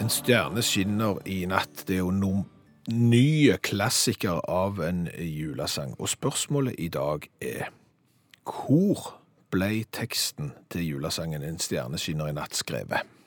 En 0.00 0.08
stjerne 0.08 0.64
skinner 0.64 1.20
i 1.28 1.44
natt. 1.50 1.84
Det 1.84 1.98
er 1.98 2.02
jo 2.06 2.16
noen 2.16 2.46
nye 2.88 3.60
klassiker 3.60 4.40
av 4.48 4.80
en 4.80 5.06
julesang. 5.12 5.92
Og 6.00 6.08
spørsmålet 6.08 6.80
i 6.80 6.88
dag 6.88 7.28
er 7.44 7.68
hvor 8.48 9.18
ble 9.52 9.84
teksten 9.92 10.54
til 10.72 10.86
julesangen 10.94 11.44
En 11.44 11.60
stjerne 11.60 11.98
skinner 12.00 12.30
i 12.30 12.34
natt 12.34 12.56
skrevet? 12.56 13.19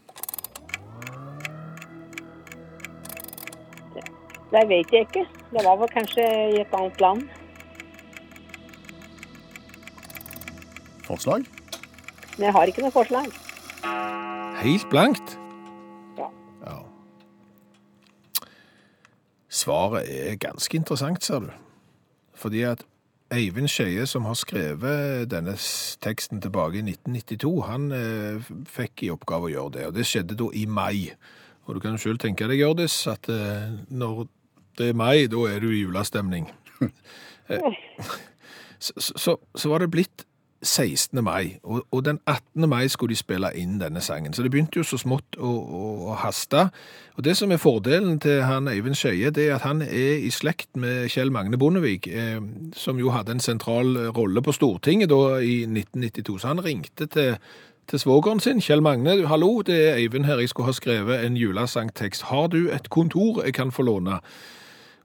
Det 4.54 4.68
vet 4.70 4.92
jeg 4.94 5.08
ikke. 5.08 5.26
Det 5.50 5.62
var 5.66 5.80
vel 5.82 5.90
kanskje 5.90 6.24
i 6.54 6.60
et 6.62 6.76
annet 6.78 7.02
land. 7.02 7.24
Forslag? 11.04 11.48
Men 12.38 12.46
jeg 12.46 12.54
har 12.54 12.70
ikke 12.70 12.86
noe 12.86 12.94
forslag. 12.94 13.34
Helt 14.62 14.86
blankt? 14.90 15.40
Ja. 16.18 16.30
Ja. 16.68 16.78
Svaret 19.50 20.06
er 20.10 20.36
ganske 20.36 20.78
interessant, 20.78 21.26
ser 21.26 21.40
du. 21.40 21.50
Fordi 22.36 22.62
at 22.70 22.86
Eivind 23.34 23.68
Skeie, 23.68 24.06
som 24.06 24.26
har 24.30 24.38
skrevet 24.38 25.32
denne 25.32 25.56
teksten 26.06 26.42
tilbake 26.42 26.78
i 26.78 26.86
1992, 26.86 27.54
han 27.66 27.90
eh, 27.92 28.54
fikk 28.70 29.08
i 29.08 29.12
oppgave 29.14 29.50
å 29.50 29.54
gjøre 29.54 29.76
det, 29.78 29.88
og 29.90 29.98
det 29.98 30.06
skjedde 30.06 30.38
da 30.38 30.52
i 30.54 30.66
mai. 30.70 31.10
Og 31.66 31.76
du 31.76 31.82
kan 31.82 31.98
jo 31.98 32.04
selv 32.06 32.22
tenke 32.22 32.48
deg, 32.50 32.62
Hjørdis, 32.62 33.02
at 33.10 33.30
eh, 33.34 33.74
når 33.90 34.28
det 34.78 34.90
er 34.92 34.98
mai, 34.98 35.28
da 35.32 35.48
er 35.50 35.64
du 35.64 35.72
i 35.72 35.84
julestemning. 35.84 36.50
Eh, 37.52 37.60
så, 38.80 38.94
så, 39.20 39.34
så 39.52 39.70
var 39.70 39.84
det 39.84 39.90
blitt 39.92 40.24
16. 40.64 41.24
mai, 41.24 41.60
og, 41.64 41.84
og 41.92 42.06
den 42.06 42.20
18. 42.28 42.70
mai 42.70 42.88
skulle 42.88 43.12
de 43.12 43.20
spille 43.20 43.50
inn 43.60 43.80
denne 43.82 44.02
sangen. 44.02 44.34
Så 44.34 44.44
det 44.44 44.52
begynte 44.52 44.80
jo 44.80 44.86
så 44.88 44.98
smått 44.98 45.36
å, 45.38 45.50
å, 45.52 45.82
å 46.08 46.16
haste. 46.24 46.70
Og 47.18 47.26
det 47.28 47.36
som 47.38 47.52
er 47.52 47.62
fordelen 47.62 48.20
til 48.24 48.42
han 48.48 48.72
Eivind 48.72 48.98
Skeie, 48.98 49.32
det 49.36 49.50
er 49.50 49.58
at 49.58 49.68
han 49.68 49.84
er 49.84 50.24
i 50.24 50.32
slekt 50.32 50.72
med 50.80 51.12
Kjell 51.12 51.34
Magne 51.36 51.60
Bondevik, 51.60 52.08
eh, 52.08 52.40
som 52.80 53.00
jo 53.00 53.12
hadde 53.14 53.36
en 53.36 53.44
sentral 53.44 53.92
rolle 54.16 54.44
på 54.44 54.56
Stortinget 54.56 55.12
da 55.12 55.38
i 55.44 55.64
1992. 55.68 56.40
Så 56.40 56.54
han 56.54 56.64
ringte 56.64 57.10
til, 57.12 57.36
til 57.88 58.00
svogeren 58.00 58.40
sin, 58.40 58.62
Kjell 58.62 58.82
Magne. 58.82 59.28
Hallo, 59.28 59.62
det 59.62 59.76
er 59.90 59.96
Eivind 59.96 60.26
her, 60.26 60.40
jeg 60.40 60.50
skulle 60.50 60.66
ha 60.66 60.74
skrevet 60.74 61.26
en 61.26 61.38
julesangtekst. 61.38 62.24
Har 62.30 62.48
du 62.48 62.70
et 62.72 62.90
kontor 62.90 63.44
jeg 63.44 63.54
kan 63.54 63.72
få 63.72 63.82
låne? 63.82 64.20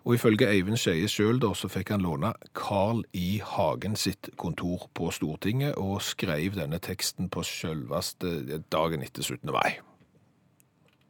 Og 0.05 0.15
ifølge 0.15 0.49
Eivind 0.49 0.77
Skeie 0.77 1.09
sjøl 1.09 1.41
så 1.55 1.69
fikk 1.69 1.91
han 1.91 2.01
låne 2.01 2.33
Carl 2.55 3.05
I. 3.13 3.43
Hagen 3.45 3.97
sitt 3.97 4.31
kontor 4.37 4.89
på 4.95 5.11
Stortinget, 5.11 5.75
og 5.75 6.03
skrev 6.03 6.55
denne 6.55 6.79
teksten 6.79 7.29
på 7.29 7.43
sjølveste 7.43 8.63
dagen 8.73 9.03
etter 9.03 9.23
17. 9.23 9.51
mai. 9.53 9.79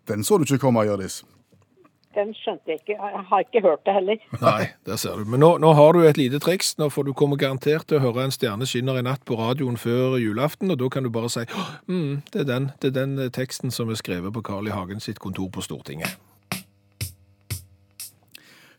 Den 0.09 0.25
så 0.25 0.39
du 0.39 0.43
ikke 0.49 0.59
komme, 0.59 0.83
Hjørdis. 0.83 1.25
Den 2.19 2.33
skjønte 2.35 2.73
jeg 2.73 2.81
ikke. 2.81 2.97
Jeg 2.99 3.25
har 3.31 3.43
ikke 3.45 3.61
hørt 3.63 3.85
det 3.87 3.95
heller. 3.95 4.23
Nei, 4.43 4.71
der 4.89 4.99
ser 4.99 5.21
du. 5.21 5.29
Men 5.31 5.43
nå, 5.45 5.51
nå 5.63 5.71
har 5.79 5.95
du 5.95 6.01
et 6.03 6.19
lite 6.19 6.41
triks. 6.43 6.73
Nå 6.81 6.89
får 6.91 7.07
du 7.07 7.13
komme 7.15 7.39
garantert 7.39 7.87
til 7.87 8.01
å 8.01 8.03
høre 8.09 8.25
en 8.27 8.35
stjerne 8.35 8.67
skinner 8.67 8.99
i 8.99 9.05
natt 9.07 9.23
på 9.29 9.39
radioen 9.39 9.79
før 9.79 10.17
julaften, 10.19 10.73
og 10.75 10.81
da 10.81 10.89
kan 10.91 11.07
du 11.07 11.13
bare 11.15 11.31
si 11.31 11.45
mm, 11.47 12.25
det, 12.33 12.43
er 12.43 12.49
den, 12.49 12.71
det 12.83 12.91
er 12.91 12.97
den 12.97 13.15
eh, 13.23 13.31
teksten 13.35 13.71
som 13.75 13.93
er 13.93 14.01
skrevet 14.01 14.35
på 14.35 14.43
Carl 14.51 14.67
I. 14.67 14.75
Hagen 14.75 15.03
sitt 15.05 15.23
kontor 15.23 15.47
på 15.55 15.63
Stortinget. 15.63 16.19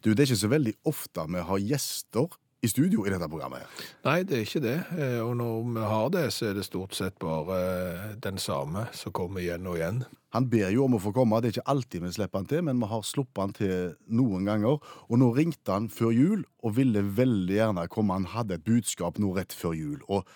Du, 0.04 0.12
Det 0.12 0.20
er 0.20 0.28
ikke 0.30 0.44
så 0.44 0.52
veldig 0.52 0.76
ofte 0.88 1.26
vi 1.28 1.48
har 1.48 1.66
gjester 1.72 2.28
i 2.62 2.68
studio 2.68 3.06
i 3.08 3.12
dette 3.14 3.28
programmet. 3.32 3.68
Nei, 4.04 4.18
det 4.28 4.36
er 4.36 4.44
ikke 4.44 4.62
det. 4.64 4.78
Eh, 5.00 5.20
Og 5.24 5.36
når 5.40 5.68
vi 5.76 5.84
har 5.94 6.10
det, 6.12 6.26
så 6.36 6.50
er 6.50 6.58
det 6.58 6.66
stort 6.68 6.96
sett 6.98 7.16
bare 7.22 7.60
eh, 7.60 8.16
den 8.20 8.38
samme 8.38 8.88
som 8.92 9.16
kommer 9.16 9.40
igjen 9.44 9.68
og 9.70 9.78
igjen. 9.80 10.02
Han 10.36 10.50
ber 10.52 10.70
jo 10.70 10.84
om 10.86 10.98
å 10.98 11.02
få 11.02 11.14
komme, 11.16 11.40
det 11.42 11.50
er 11.50 11.56
ikke 11.58 11.72
alltid 11.72 12.04
vi 12.04 12.12
slipper 12.14 12.42
han 12.44 12.50
til, 12.52 12.62
men 12.68 12.82
vi 12.84 12.90
har 12.92 13.06
sluppet 13.08 13.42
han 13.42 13.56
til 13.58 13.96
noen 14.14 14.46
ganger. 14.46 14.78
Og 15.10 15.18
nå 15.22 15.32
ringte 15.34 15.74
han 15.74 15.88
før 15.90 16.12
jul 16.14 16.44
og 16.62 16.76
ville 16.78 17.02
veldig 17.02 17.56
gjerne 17.56 17.88
komme. 17.90 18.20
Han 18.20 18.30
hadde 18.36 18.60
et 18.60 18.68
budskap 18.68 19.18
nå 19.24 19.32
rett 19.40 19.56
før 19.56 19.74
jul. 19.74 20.04
Og 20.12 20.28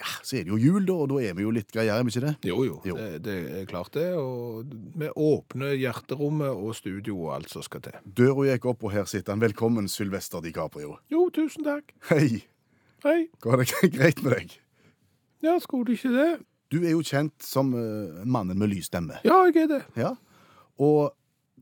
ja, 0.00 0.10
så 0.24 0.38
er 0.38 0.46
det 0.46 0.52
jo 0.54 0.56
jul, 0.60 0.84
da, 0.88 0.94
og 0.96 1.10
da 1.12 1.18
er 1.28 1.34
vi 1.36 1.44
jo 1.44 1.50
litt 1.52 1.68
greiere, 1.74 1.98
er 2.00 2.06
vi 2.08 2.12
ikke 2.14 2.22
det? 2.24 2.32
Jo, 2.48 2.62
jo, 2.64 2.78
Jo. 2.88 2.96
Det, 2.96 3.20
det 3.26 3.34
er 3.60 3.66
klart 3.68 3.92
det. 3.96 4.06
Og 4.16 4.70
vi 4.96 5.10
åpner 5.12 5.74
hjerterommet 5.76 6.50
og 6.54 6.72
studio 6.78 7.18
og 7.26 7.34
alt 7.36 7.52
som 7.52 7.64
skal 7.66 7.82
til. 7.84 7.98
Døra 8.04 8.46
gikk 8.48 8.70
opp, 8.72 8.86
og 8.88 8.94
her 8.94 9.04
sitter 9.10 9.34
han. 9.36 9.42
Velkommen, 9.44 9.90
Sylvester 9.92 10.40
DiCaprio. 10.44 10.96
Jo, 11.12 11.26
tusen 11.36 11.66
takk. 11.68 11.92
Hei, 12.08 12.46
Hei. 13.04 13.18
går 13.44 13.62
det 13.62 13.68
greit 13.98 14.24
med 14.24 14.38
deg? 14.38 14.56
Ja, 15.44 15.58
skulle 15.60 15.96
ikke 15.96 16.12
det? 16.16 16.30
Du 16.70 16.80
er 16.84 16.92
jo 16.94 17.04
kjent 17.04 17.36
som 17.42 17.72
uh, 17.74 18.20
mannen 18.24 18.58
med 18.60 18.70
lys 18.72 18.88
stemme. 18.88 19.18
Ja, 19.26 19.42
jeg 19.50 19.64
er 19.66 19.70
det. 19.76 19.82
Ja. 19.98 20.14
Og 20.80 21.10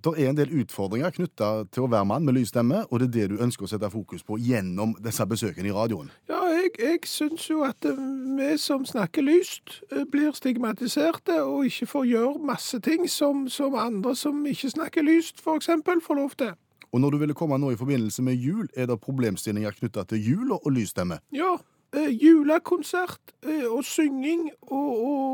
det 0.05 0.12
er 0.23 0.31
en 0.31 0.38
del 0.38 0.52
utfordringer 0.62 1.11
knytta 1.14 1.49
til 1.75 1.85
å 1.87 1.90
være 1.90 2.07
mann 2.09 2.26
med 2.26 2.37
lys 2.37 2.52
stemme, 2.52 2.85
og 2.88 3.00
det 3.00 3.09
er 3.09 3.14
det 3.17 3.26
du 3.33 3.43
ønsker 3.45 3.67
å 3.67 3.71
sette 3.71 3.90
fokus 3.90 4.23
på 4.26 4.38
gjennom 4.43 4.95
disse 5.02 5.26
besøkene 5.26 5.71
i 5.71 5.75
radioen. 5.75 6.12
Ja, 6.31 6.40
jeg, 6.52 6.73
jeg 6.78 7.02
syns 7.11 7.49
jo 7.50 7.64
at 7.67 7.85
eh, 7.88 7.99
vi 8.38 8.52
som 8.62 8.87
snakker 8.87 9.26
lyst, 9.26 9.81
eh, 9.90 10.07
blir 10.11 10.31
stigmatiserte 10.37 11.40
og 11.43 11.67
ikke 11.69 11.90
får 11.90 12.09
gjøre 12.12 12.47
masse 12.52 12.81
ting 12.85 13.09
som, 13.11 13.47
som 13.52 13.76
andre 13.78 14.14
som 14.17 14.47
ikke 14.47 14.73
snakker 14.76 15.07
lyst, 15.07 15.42
eksempel, 15.59 16.03
får 16.05 16.20
lov 16.23 16.38
til. 16.38 16.55
Og 16.92 17.01
når 17.01 17.11
du 17.11 17.18
ville 17.18 17.37
komme 17.37 17.59
nå 17.61 17.73
i 17.73 17.77
forbindelse 17.77 18.23
med 18.25 18.38
jul, 18.40 18.68
er 18.77 18.87
det 18.88 19.01
problemstillinger 19.01 19.77
knytta 19.77 20.07
til 20.09 20.23
jul 20.25 20.55
og 20.57 20.70
lysstemme. 20.73 21.20
Ja, 21.35 21.57
eh, 21.92 22.09
julekonsert 22.14 23.35
eh, 23.44 23.66
og 23.68 23.85
synging 23.85 24.49
og, 24.70 24.88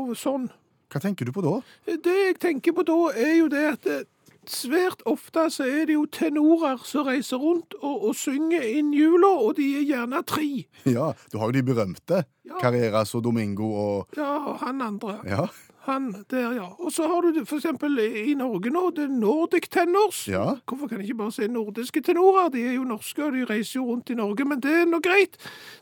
og 0.09 0.15
sånn. 0.19 0.49
Hva 0.91 1.01
tenker 1.03 1.27
du 1.27 1.33
på 1.35 1.43
da? 1.43 1.57
Det 1.87 2.17
jeg 2.19 2.35
tenker 2.39 2.75
på 2.75 2.83
da, 2.87 2.97
er 3.15 3.33
jo 3.39 3.47
det 3.51 3.63
at 3.71 3.87
eh, 3.91 4.03
svært 4.53 5.01
ofte 5.09 5.47
så 5.53 5.65
er 5.67 5.85
det 5.89 5.95
jo 5.95 6.05
tenorer 6.11 6.81
som 6.85 7.07
reiser 7.07 7.41
rundt 7.41 7.75
og, 7.81 8.09
og 8.09 8.15
synger 8.17 8.65
inn 8.65 8.93
jula, 8.95 9.31
og 9.45 9.55
de 9.59 9.67
er 9.79 9.85
gjerne 9.89 10.21
tre. 10.27 10.49
Ja, 10.85 11.11
du 11.31 11.37
har 11.39 11.51
jo 11.51 11.55
de 11.57 11.63
berømte. 11.65 12.23
Ja. 12.45 12.59
Carreras 12.61 13.15
og 13.17 13.23
Domingo 13.25 13.71
og 13.73 14.17
Ja, 14.17 14.35
og 14.51 14.59
han 14.61 14.81
andre. 14.85 15.19
Ja. 15.25 15.47
Han 15.85 16.25
der, 16.31 16.53
ja. 16.57 16.67
Og 16.79 16.91
så 16.91 17.07
har 17.07 17.21
du 17.21 17.45
for 17.45 17.59
eksempel 17.59 17.99
i 17.99 18.33
Norge 18.33 18.71
nå, 18.73 18.89
det 18.95 19.03
er 19.03 19.13
Nordic 19.13 19.67
Tenors. 19.69 20.27
Ja. 20.27 20.55
Hvorfor 20.65 20.87
kan 20.87 20.97
jeg 20.97 21.09
ikke 21.09 21.17
bare 21.17 21.31
si 21.31 21.47
nordiske 21.47 22.01
tenorer? 22.01 22.49
De 22.49 22.63
er 22.65 22.73
jo 22.73 22.83
norske, 22.83 23.21
og 23.23 23.33
de 23.33 23.45
reiser 23.45 23.79
jo 23.79 23.85
rundt 23.85 24.09
i 24.09 24.17
Norge, 24.17 24.45
men 24.45 24.61
det 24.63 24.73
er 24.81 24.87
nå 24.89 24.99
greit. 25.05 25.37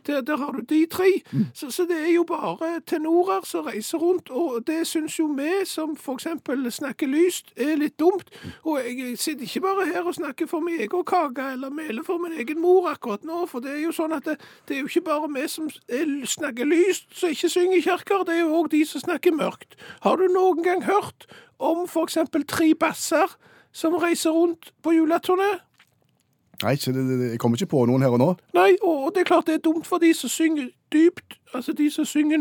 Der, 0.07 0.21
der 0.21 0.37
har 0.37 0.51
du 0.51 0.59
de 0.69 0.85
tre. 0.91 1.09
Så, 1.53 1.71
så 1.71 1.85
det 1.87 2.01
er 2.01 2.11
jo 2.13 2.25
bare 2.27 2.81
tenorer 2.87 3.45
som 3.47 3.65
reiser 3.65 3.97
rundt, 3.97 4.29
og 4.29 4.67
det 4.67 4.81
syns 4.87 5.19
jo 5.19 5.29
vi 5.37 5.63
som 5.65 5.95
for 5.95 6.19
eksempel 6.19 6.71
snakker 6.71 7.07
lyst, 7.07 7.53
er 7.55 7.77
litt 7.79 7.95
dumt. 7.99 8.27
Og 8.63 8.79
jeg 8.83 9.17
sitter 9.17 9.47
ikke 9.47 9.61
bare 9.61 9.87
her 9.93 10.03
og 10.03 10.15
snakker 10.15 10.47
for 10.51 10.59
min 10.59 10.81
egen 10.83 11.07
kake, 11.07 11.47
eller 11.53 11.69
meler 11.69 12.03
for 12.03 12.19
min 12.19 12.35
egen 12.39 12.59
mor 12.61 12.89
akkurat 12.91 13.23
nå, 13.23 13.45
for 13.47 13.63
det 13.63 13.71
er 13.77 13.81
jo 13.85 13.95
sånn 13.95 14.15
at 14.17 14.27
det, 14.27 14.37
det 14.67 14.77
er 14.77 14.83
jo 14.83 14.91
ikke 14.91 15.07
bare 15.07 15.31
vi 15.31 15.47
som 15.47 15.71
er, 15.87 16.11
snakker 16.27 16.67
lyst, 16.67 17.07
som 17.15 17.31
ikke 17.31 17.49
synger 17.49 17.79
i 17.79 17.85
kirker, 17.87 18.27
det 18.27 18.37
er 18.37 18.43
jo 18.43 18.59
òg 18.59 18.71
de 18.73 18.83
som 18.87 19.03
snakker 19.03 19.35
mørkt. 19.35 19.77
Har 20.01 20.15
du 20.17 20.27
noen 20.33 20.63
gang 20.63 20.83
hørt 20.83 21.25
om 21.59 21.85
eksempel 22.03 22.43
tre 22.47 22.73
basser 22.79 23.35
som 23.71 23.93
reiser 23.95 24.31
rundt 24.31 24.71
på 24.83 24.91
juleturné? 24.91 25.59
Nei, 26.63 26.75
jeg 26.77 27.39
kommer 27.41 27.57
ikke 27.57 27.71
på 27.73 27.85
noen 27.89 28.01
her 28.05 28.13
og 28.13 28.19
nå. 28.21 28.29
Nei, 28.55 28.75
og 28.85 29.09
det 29.15 29.23
er 29.23 29.27
klart 29.27 29.47
det 29.49 29.55
er 29.57 29.63
dumt 29.65 29.87
for 29.89 29.99
de 29.99 30.13
som 30.15 30.29
synger 30.31 30.69
dypt, 30.93 31.35
altså 31.53 31.73
de 31.73 31.89
som 31.91 32.05
synger 32.05 32.37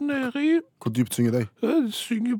nedi 0.00 0.60
Hvor 0.80 0.92
dypt 0.94 1.14
synger 1.14 1.30
de? 1.34 1.46
øh, 1.66 1.90
synger, 1.92 2.38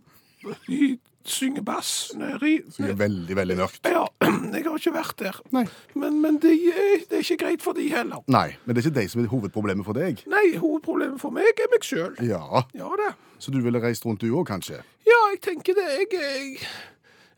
de 0.69 0.99
synger 1.25 1.63
bass 1.67 2.13
nedi 2.17 2.61
Synger 2.73 2.95
veldig, 2.95 3.37
veldig 3.37 3.57
mørkt. 3.59 3.81
ja, 3.91 4.07
jeg 4.55 4.65
har 4.65 4.79
ikke 4.79 4.95
vært 4.95 5.19
der. 5.19 5.41
Nei. 5.53 5.67
Men, 5.95 6.21
men 6.23 6.39
det, 6.41 6.55
er, 6.71 7.03
det 7.11 7.19
er 7.19 7.27
ikke 7.27 7.37
greit 7.45 7.63
for 7.63 7.77
de 7.77 7.91
heller. 7.93 8.23
Nei, 8.31 8.55
men 8.65 8.77
det 8.77 8.85
er 8.85 8.89
ikke 8.89 9.01
de 9.01 9.09
som 9.09 9.25
er 9.25 9.29
hovedproblemet 9.35 9.85
for 9.85 9.99
deg. 9.99 10.23
Nei, 10.31 10.47
hovedproblemet 10.57 11.21
for 11.21 11.35
meg 11.35 11.51
er 11.61 11.69
meg 11.75 11.85
sjøl. 11.85 12.15
Ja, 12.25 12.63
Ja 12.79 12.89
da. 13.03 13.11
Så 13.41 13.51
du 13.51 13.61
ville 13.65 13.81
reist 13.83 14.05
rundt 14.07 14.21
du 14.21 14.31
òg, 14.35 14.47
kanskje? 14.51 14.83
Ja, 15.09 15.21
jeg 15.33 15.41
tenker 15.43 15.75
det. 15.79 15.87
Jeg, 16.13 16.21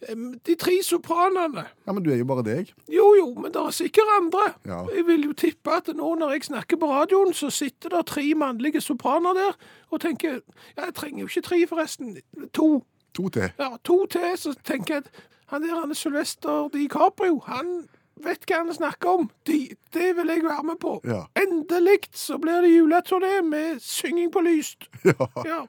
jeg 0.08 0.40
De 0.46 0.54
tre 0.58 0.72
sopranene. 0.82 1.62
Ja, 1.86 1.92
men 1.92 2.02
du 2.02 2.10
er 2.10 2.16
jo 2.18 2.24
bare 2.26 2.42
deg. 2.42 2.72
Jo, 2.90 3.04
jo, 3.14 3.28
men 3.38 3.52
det 3.54 3.60
er 3.62 3.70
sikkert 3.70 4.10
andre. 4.16 4.48
Ja. 4.66 4.80
Jeg 4.96 5.06
vil 5.06 5.28
jo 5.28 5.32
tippe 5.38 5.76
at 5.78 5.92
nå 5.94 6.14
når 6.18 6.32
jeg 6.34 6.48
snakker 6.50 6.80
på 6.80 6.88
radioen, 6.90 7.30
så 7.34 7.50
sitter 7.54 7.88
det 7.94 8.06
tre 8.10 8.24
mannlige 8.34 8.80
sopraner 8.82 9.36
der 9.38 9.54
og 9.90 10.00
tenker 10.02 10.40
Ja, 10.76 10.88
jeg 10.88 10.94
trenger 10.98 11.22
jo 11.22 11.30
ikke 11.30 11.44
tre, 11.46 11.60
forresten. 11.70 12.16
To. 12.58 12.82
To 13.14 13.28
til. 13.28 13.52
Ja, 13.58 13.76
to 13.84 14.06
til. 14.10 14.32
Så 14.36 14.56
tenker 14.64 14.94
jeg 14.94 15.04
at 15.06 15.22
han 15.52 15.62
der 15.62 15.80
han 15.80 15.90
er 15.90 15.94
Sylvester 15.94 16.68
DiCaprio, 16.72 17.38
han 17.46 17.84
vet 18.24 18.46
hva 18.48 18.62
han 18.62 18.74
snakker 18.74 19.08
om. 19.20 19.30
De, 19.46 19.68
det 19.94 20.16
vil 20.16 20.32
jeg 20.32 20.42
være 20.44 20.64
med 20.64 20.78
på. 20.80 20.96
Ja. 21.04 21.22
Endelig 21.38 22.08
så 22.16 22.38
blir 22.42 22.64
det 22.64 22.72
juleturné 22.72 23.42
med 23.44 23.80
synging 23.80 24.32
på 24.32 24.40
lyst. 24.40 24.88
Ja. 25.04 25.28
Ja. 25.46 25.60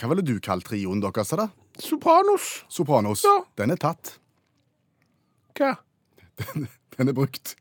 Hva 0.00 0.08
ville 0.10 0.24
du 0.26 0.38
kalt 0.42 0.64
trioen 0.66 1.00
deres, 1.04 1.30
da? 1.38 1.48
Sopranos. 1.78 2.64
Sopranos. 2.68 3.22
Ja. 3.26 3.36
Den 3.60 3.70
er 3.74 3.76
tatt. 3.82 4.16
Hva? 5.58 5.76
Den 6.98 7.08
er 7.10 7.14
brukt. 7.14 7.54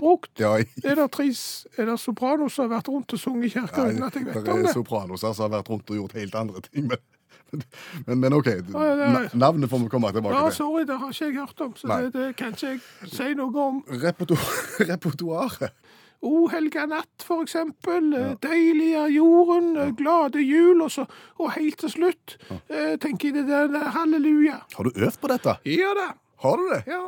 Brukt? 0.00 0.32
Ja, 0.40 0.56
i- 0.58 0.64
Er 0.84 0.94
det 0.96 1.10
tris, 1.12 1.66
er 1.76 1.84
det 1.86 1.98
sopranos 2.00 2.54
som 2.56 2.68
har 2.70 2.78
vært 2.80 2.88
rundt 2.88 3.12
og 3.12 3.18
sunget 3.20 3.44
i 3.50 3.50
kirka 3.58 3.84
uten 3.90 4.02
at 4.06 4.14
jeg 4.16 4.24
vet 4.26 4.44
det 4.44 4.48
om 4.54 4.62
det? 4.64 4.72
sopranoser 4.74 5.34
som 5.36 5.50
har 5.50 5.58
vært 5.62 5.68
rundt 5.70 5.90
og 5.90 5.96
gjort 5.96 6.12
helt 6.16 6.34
andre 6.34 6.60
ting. 6.62 6.88
Men, 6.88 7.62
men, 8.06 8.20
men 8.20 8.32
OK, 8.32 8.46
ja, 8.46 9.28
navnet 9.34 9.68
får 9.70 9.82
vi 9.84 9.88
komme 9.92 10.10
tilbake 10.14 10.32
til. 10.34 10.44
Ja, 10.46 10.50
sorry, 10.54 10.84
det 10.86 10.96
har 10.98 11.10
ikke 11.10 11.26
jeg 11.26 11.34
hørt 11.36 11.60
om, 11.60 11.74
så 11.74 11.88
det, 12.00 12.12
det 12.14 12.36
kan 12.38 12.52
ikke 12.54 12.68
jeg 12.70 12.80
si 13.12 13.34
noe 13.34 13.60
om. 13.68 13.82
Reperto- 13.90 14.38
Repertoaret. 14.90 15.70
O 16.22 16.48
helga 16.52 16.82
natt, 16.84 17.22
for 17.24 17.40
eksempel. 17.46 18.10
Ja. 18.12 18.34
Deilig 18.44 18.90
er 19.00 19.08
jorden, 19.14 19.70
ja. 19.78 19.86
glade 19.96 20.42
jul, 20.44 20.82
og, 20.84 20.90
så, 20.92 21.06
og 21.40 21.54
helt 21.54 21.78
til 21.80 21.88
slutt 21.94 22.34
eh, 22.68 22.98
tenker 23.00 23.30
jeg 23.30 23.46
det 23.48 23.60
der 23.72 23.86
halleluja. 23.94 24.58
Har 24.76 24.84
du 24.84 24.90
øvd 24.92 25.16
på 25.22 25.28
dette? 25.32 25.54
Ja 25.64 25.94
da. 25.96 26.10
Har 26.44 26.56
du 26.60 26.66
det? 26.74 26.82
Ja. 26.92 27.00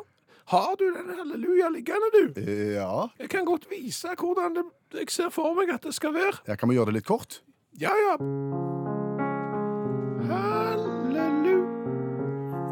Har 0.53 0.73
du 0.81 0.87
den 0.95 1.11
halleluja 1.19 1.69
liggende, 1.73 2.09
du? 2.15 2.41
Ja. 2.73 3.09
Jeg 3.21 3.29
kan 3.29 3.45
godt 3.45 3.67
vise 3.71 4.09
hvordan 4.19 4.57
det, 4.57 4.65
jeg 4.97 5.09
ser 5.13 5.29
for 5.33 5.53
meg 5.57 5.69
at 5.77 5.85
det 5.85 5.93
skal 5.95 6.15
være. 6.17 6.41
ja. 6.49 6.57
Kan 6.57 6.69
vi 6.73 6.77
gjøre 6.81 6.89
det 6.93 6.97
litt 7.03 7.09
kort? 7.09 7.43
Ja, 7.81 7.93
ja. 7.93 8.17
Hallelu... 10.29 11.57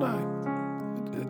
Nei. 0.00 0.20
Det, 1.10 1.24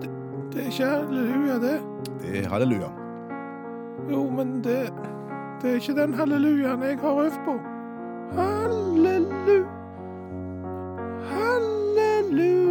det, 0.00 0.10
det 0.52 0.60
er 0.60 0.68
ikke 0.68 0.86
halleluja, 0.92 1.56
det. 1.64 1.76
Det 2.20 2.36
er 2.44 2.48
halleluja. 2.52 2.92
Jo, 4.10 4.30
men 4.30 4.60
det, 4.64 4.92
det 5.62 5.70
er 5.70 5.74
ikke 5.80 5.94
den 6.00 6.14
hallelujaen 6.14 6.82
jeg 6.82 6.98
har 7.00 7.22
øvd 7.24 7.38
på. 7.46 7.54
Hallelu... 8.36 9.64
Halleluja 11.30 12.64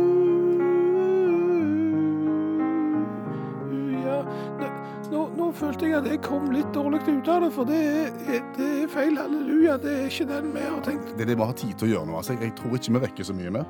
Ne- 4.60 4.72
nå, 5.12 5.22
nå 5.38 5.50
følte 5.56 5.88
jeg 5.88 5.98
at 6.00 6.08
jeg 6.10 6.22
kom 6.26 6.50
litt 6.54 6.69
dårlig 6.76 7.02
ut 7.08 7.30
av 7.30 7.46
det, 7.46 7.52
for 7.56 7.67
det 7.69 7.80
er, 7.84 8.43
det 8.58 8.69
er 8.84 8.91
feil 8.91 9.17
halleluja. 9.19 9.78
Det 9.82 9.93
er 10.00 10.06
ikke 10.10 10.28
den 10.30 10.52
vi 10.56 10.65
har 10.67 10.84
tenkt. 10.86 11.13
Det 11.17 11.26
er 11.26 11.32
det 11.34 11.39
vi 11.39 11.48
har 11.50 11.58
tid 11.63 11.74
til 11.80 11.89
å 11.89 11.93
gjøre 11.96 12.10
nå. 12.12 12.19
Altså. 12.22 12.38
Jeg 12.41 12.54
tror 12.60 12.78
ikke 12.78 12.96
vi 12.98 13.04
rekker 13.08 13.30
så 13.30 13.36
mye 13.38 13.54
mer. 13.60 13.67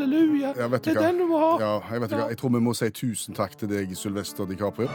Halleluja. 0.00 0.52
Ja, 0.56 0.68
det 0.68 0.96
er 0.96 1.00
den 1.00 1.18
du 1.18 1.26
må 1.26 1.38
ha. 1.38 1.50
Ja, 1.60 1.72
jeg 1.92 2.00
vet 2.00 2.10
ikke 2.10 2.22
hva. 2.22 2.28
Jeg 2.32 2.38
tror 2.40 2.54
vi 2.56 2.60
må 2.64 2.74
si 2.74 2.90
tusen 2.90 3.36
takk 3.36 3.58
til 3.60 3.68
deg, 3.70 3.92
Sylvester 3.96 4.48
DiCaprio. 4.48 4.88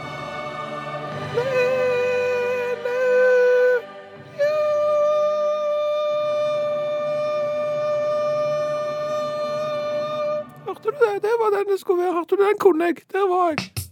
Hørte 10.66 10.82
du 10.82 10.90
det? 11.00 11.14
Det 11.22 11.34
var 11.40 11.56
den 11.56 11.72
det 11.72 11.80
skulle 11.80 12.02
være. 12.02 12.12
Hørte 12.18 12.36
du 12.36 12.42
den 12.42 12.58
kunne 12.60 12.84
jeg. 12.90 12.96
Der 13.12 13.28
var 13.30 13.54
jeg. 13.54 13.85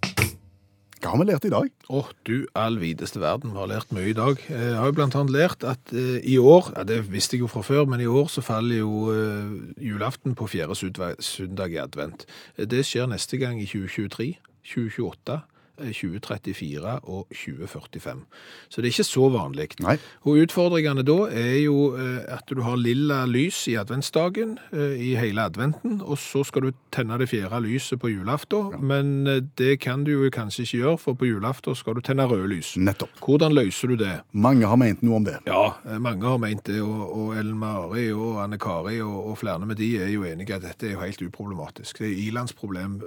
Har 1.14 1.20
vi 1.22 1.28
lært 1.28 1.44
i 1.46 1.50
dag? 1.52 1.68
Å, 1.94 2.00
du 2.26 2.48
all 2.58 2.80
videste 2.82 3.20
verden, 3.22 3.52
vi 3.54 3.60
har 3.60 3.68
lært 3.70 3.92
mye 3.94 4.08
i 4.10 4.16
dag. 4.18 4.40
Eh, 4.50 4.64
Jeg 4.72 4.78
har 4.80 4.88
jo 4.90 4.94
blant 4.96 5.14
annet 5.14 5.30
lært 5.30 5.62
at 5.62 5.92
eh, 5.94 6.16
i 6.26 6.40
år, 6.42 6.72
ja 6.74 6.82
det 6.88 6.96
visste 7.06 7.36
jeg 7.36 7.44
jo 7.44 7.50
fra 7.52 7.62
før, 7.62 7.84
men 7.86 8.02
i 8.02 8.08
år 8.10 8.26
så 8.32 8.42
faller 8.42 8.80
jo 8.80 9.12
eh, 9.14 9.52
julaften 9.78 10.34
på 10.34 10.48
fjerde 10.50 10.74
søndag 11.22 11.70
i 11.70 11.78
advent. 11.78 12.26
Det 12.58 12.82
skjer 12.82 13.06
neste 13.12 13.38
gang 13.38 13.62
i 13.62 13.68
2023, 13.70 14.26
2028, 14.72 15.38
eh, 15.38 15.53
2034 15.78 16.98
og 17.02 17.26
2045. 17.32 18.22
Så 18.68 18.80
det 18.80 18.88
er 18.88 18.94
ikke 18.94 19.06
så 19.08 19.28
vanlig. 19.32 19.68
Nei. 19.82 19.96
Og 20.24 20.42
utfordringene 20.44 21.04
da 21.06 21.16
er 21.32 21.58
jo 21.64 21.94
eh, 21.98 22.22
at 22.34 22.50
du 22.50 22.62
har 22.64 22.78
lilla 22.80 23.24
lys 23.28 23.64
i 23.70 23.76
adventsdagen, 23.80 24.58
eh, 24.72 24.96
i 25.00 25.14
hele 25.18 25.44
adventen, 25.44 26.00
og 26.02 26.18
så 26.20 26.44
skal 26.46 26.68
du 26.68 26.70
tenne 26.94 27.18
det 27.20 27.30
fjerde 27.32 27.62
lyset 27.64 28.00
på 28.02 28.12
julaften, 28.12 28.78
men 28.84 29.26
eh, 29.30 29.42
det 29.58 29.78
kan 29.84 30.04
du 30.04 30.12
jo 30.14 30.30
kanskje 30.32 30.66
ikke 30.66 30.82
gjøre, 30.82 30.98
for 31.06 31.18
på 31.18 31.30
julaften 31.30 31.78
skal 31.78 31.98
du 31.98 32.04
tenne 32.04 32.26
røde 32.30 32.48
lys. 32.50 32.74
Nettopp. 32.76 33.14
Hvordan 33.24 33.54
løser 33.56 33.94
du 33.94 33.96
det? 34.00 34.14
Mange 34.32 34.68
har 34.70 34.80
ment 34.80 35.02
noe 35.04 35.20
om 35.20 35.26
det. 35.26 35.38
Ja, 35.48 35.74
eh, 35.86 36.00
mange 36.02 36.28
har 36.28 36.40
ment 36.42 36.66
det, 36.68 36.80
og, 36.84 37.06
og 37.08 37.38
Ellen 37.38 37.58
Mari 37.58 38.10
og 38.12 38.42
Anne 38.44 38.58
Kari 38.60 39.00
og, 39.04 39.16
og 39.30 39.38
flere 39.40 39.64
med 39.66 39.78
de 39.80 39.94
er 40.02 40.12
jo 40.12 40.26
enige 40.28 40.56
at 40.56 40.66
dette 40.66 40.88
er 40.88 40.96
jo 40.96 41.04
helt 41.04 41.22
uproblematisk. 41.24 42.02
Det 42.02 42.10
er 42.10 42.20
ilandsproblem 42.28 43.00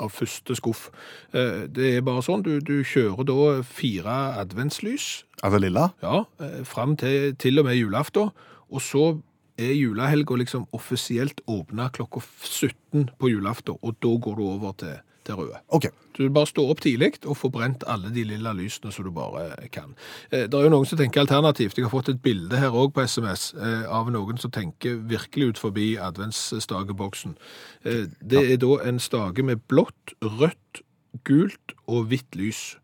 av 0.00 0.10
første 0.12 0.56
skuff. 0.58 0.90
Eh, 1.32 1.66
Det 1.68 1.96
er 1.96 2.02
bare 2.06 2.22
sånn, 2.22 2.42
du, 2.42 2.58
du 2.60 2.82
kjører 2.84 3.24
da 3.28 3.62
fire 3.62 4.16
adventslys, 4.42 5.24
Altså 5.42 5.58
lilla? 5.60 5.90
ja, 6.02 6.24
eh, 6.40 6.62
fram 6.64 6.96
til, 6.96 7.34
til 7.36 7.58
og 7.58 7.64
med 7.68 7.76
julaften, 7.76 8.30
og 8.70 8.80
så 8.82 9.20
er 9.58 9.72
julehelga 9.72 10.36
liksom 10.36 10.66
offisielt 10.76 11.40
åpna 11.48 11.88
klokka 11.92 12.20
17 12.44 13.10
på 13.18 13.30
julaften, 13.32 13.76
og 13.82 13.96
da 14.02 14.08
går 14.20 14.36
du 14.36 14.42
over 14.44 14.72
til, 14.76 14.96
til 15.26 15.34
røde. 15.40 15.58
OK. 15.74 15.88
Du 16.16 16.22
bare 16.32 16.48
står 16.48 16.70
opp 16.72 16.80
tidlig 16.80 17.10
og 17.26 17.36
får 17.36 17.50
brent 17.52 17.84
alle 17.92 18.08
de 18.14 18.22
lilla 18.24 18.52
lysene 18.56 18.92
som 18.94 19.04
du 19.04 19.10
bare 19.12 19.50
kan. 19.74 19.92
Eh, 20.30 20.46
Det 20.46 20.54
er 20.54 20.64
jo 20.68 20.72
noen 20.72 20.86
som 20.88 20.98
tenker 20.98 21.20
alternativt. 21.26 21.76
Jeg 21.76 21.84
har 21.88 21.92
fått 21.92 22.08
et 22.14 22.22
bilde 22.24 22.56
her 22.56 22.70
òg 22.72 22.94
på 22.96 23.04
SMS 23.04 23.50
eh, 23.54 23.84
av 23.90 24.08
noen 24.14 24.38
som 24.40 24.50
tenker 24.54 24.96
virkelig 25.10 25.48
ut 25.52 25.58
forbi 25.58 25.96
adventsstageboksen. 26.00 27.36
Eh, 27.84 28.06
Det 28.22 28.42
er 28.52 28.56
da 28.62 28.72
en 28.88 28.98
stage 29.02 29.42
med 29.44 29.60
blått, 29.68 30.14
rødt, 30.22 30.82
gult 31.24 31.74
og 31.86 32.06
hvitt 32.10 32.34
lys. 32.36 32.76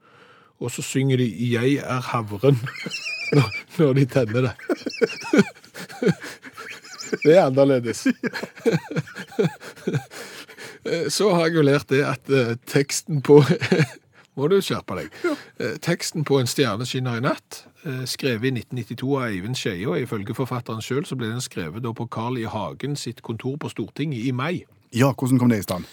Og 0.61 0.71
så 0.71 0.83
synger 0.83 1.17
de 1.19 1.27
'Jeg 1.51 1.77
er 1.83 2.01
havren' 2.01 2.61
når 3.79 3.93
de 3.95 4.05
tenner 4.07 4.41
det. 4.43 4.55
Det 7.25 7.37
er 7.37 7.47
annerledes. 7.49 8.07
Eh, 10.85 11.09
Så 11.09 11.31
har 11.35 11.47
jeg 11.47 11.55
jo 11.55 11.63
lært 11.63 11.91
det 11.93 12.01
at 12.03 12.31
eh, 12.31 12.57
teksten 12.67 13.21
på 13.23 13.37
Må 14.39 14.49
du 14.49 14.57
skjerpe 14.65 14.97
deg. 14.97 15.13
Eh, 15.61 15.77
Teksten 15.85 16.25
på 16.27 16.41
En 16.41 16.49
stjerne 16.51 16.87
skinner 16.89 17.21
i 17.21 17.23
natt, 17.23 17.61
skrevet 18.09 18.49
i 18.49 18.53
1992 18.63 19.11
av 19.19 19.27
Eivind 19.29 19.59
Skeie, 19.61 19.85
og 19.91 20.01
ifølge 20.01 20.35
forfatteren 20.35 20.81
sjøl 20.83 21.05
så 21.05 21.19
ble 21.21 21.29
den 21.29 21.45
skrevet 21.45 21.85
på 21.85 22.07
Carl 22.11 22.39
I. 22.41 22.47
Hagen 22.49 22.97
sitt 22.97 23.21
kontor 23.23 23.59
på 23.61 23.69
Stortinget 23.71 24.25
i 24.25 24.33
mai. 24.33 24.65
Ja, 24.95 25.11
hvordan 25.13 25.39
kom 25.39 25.53
det 25.53 25.59
i 25.61 25.67
stand? 25.67 25.85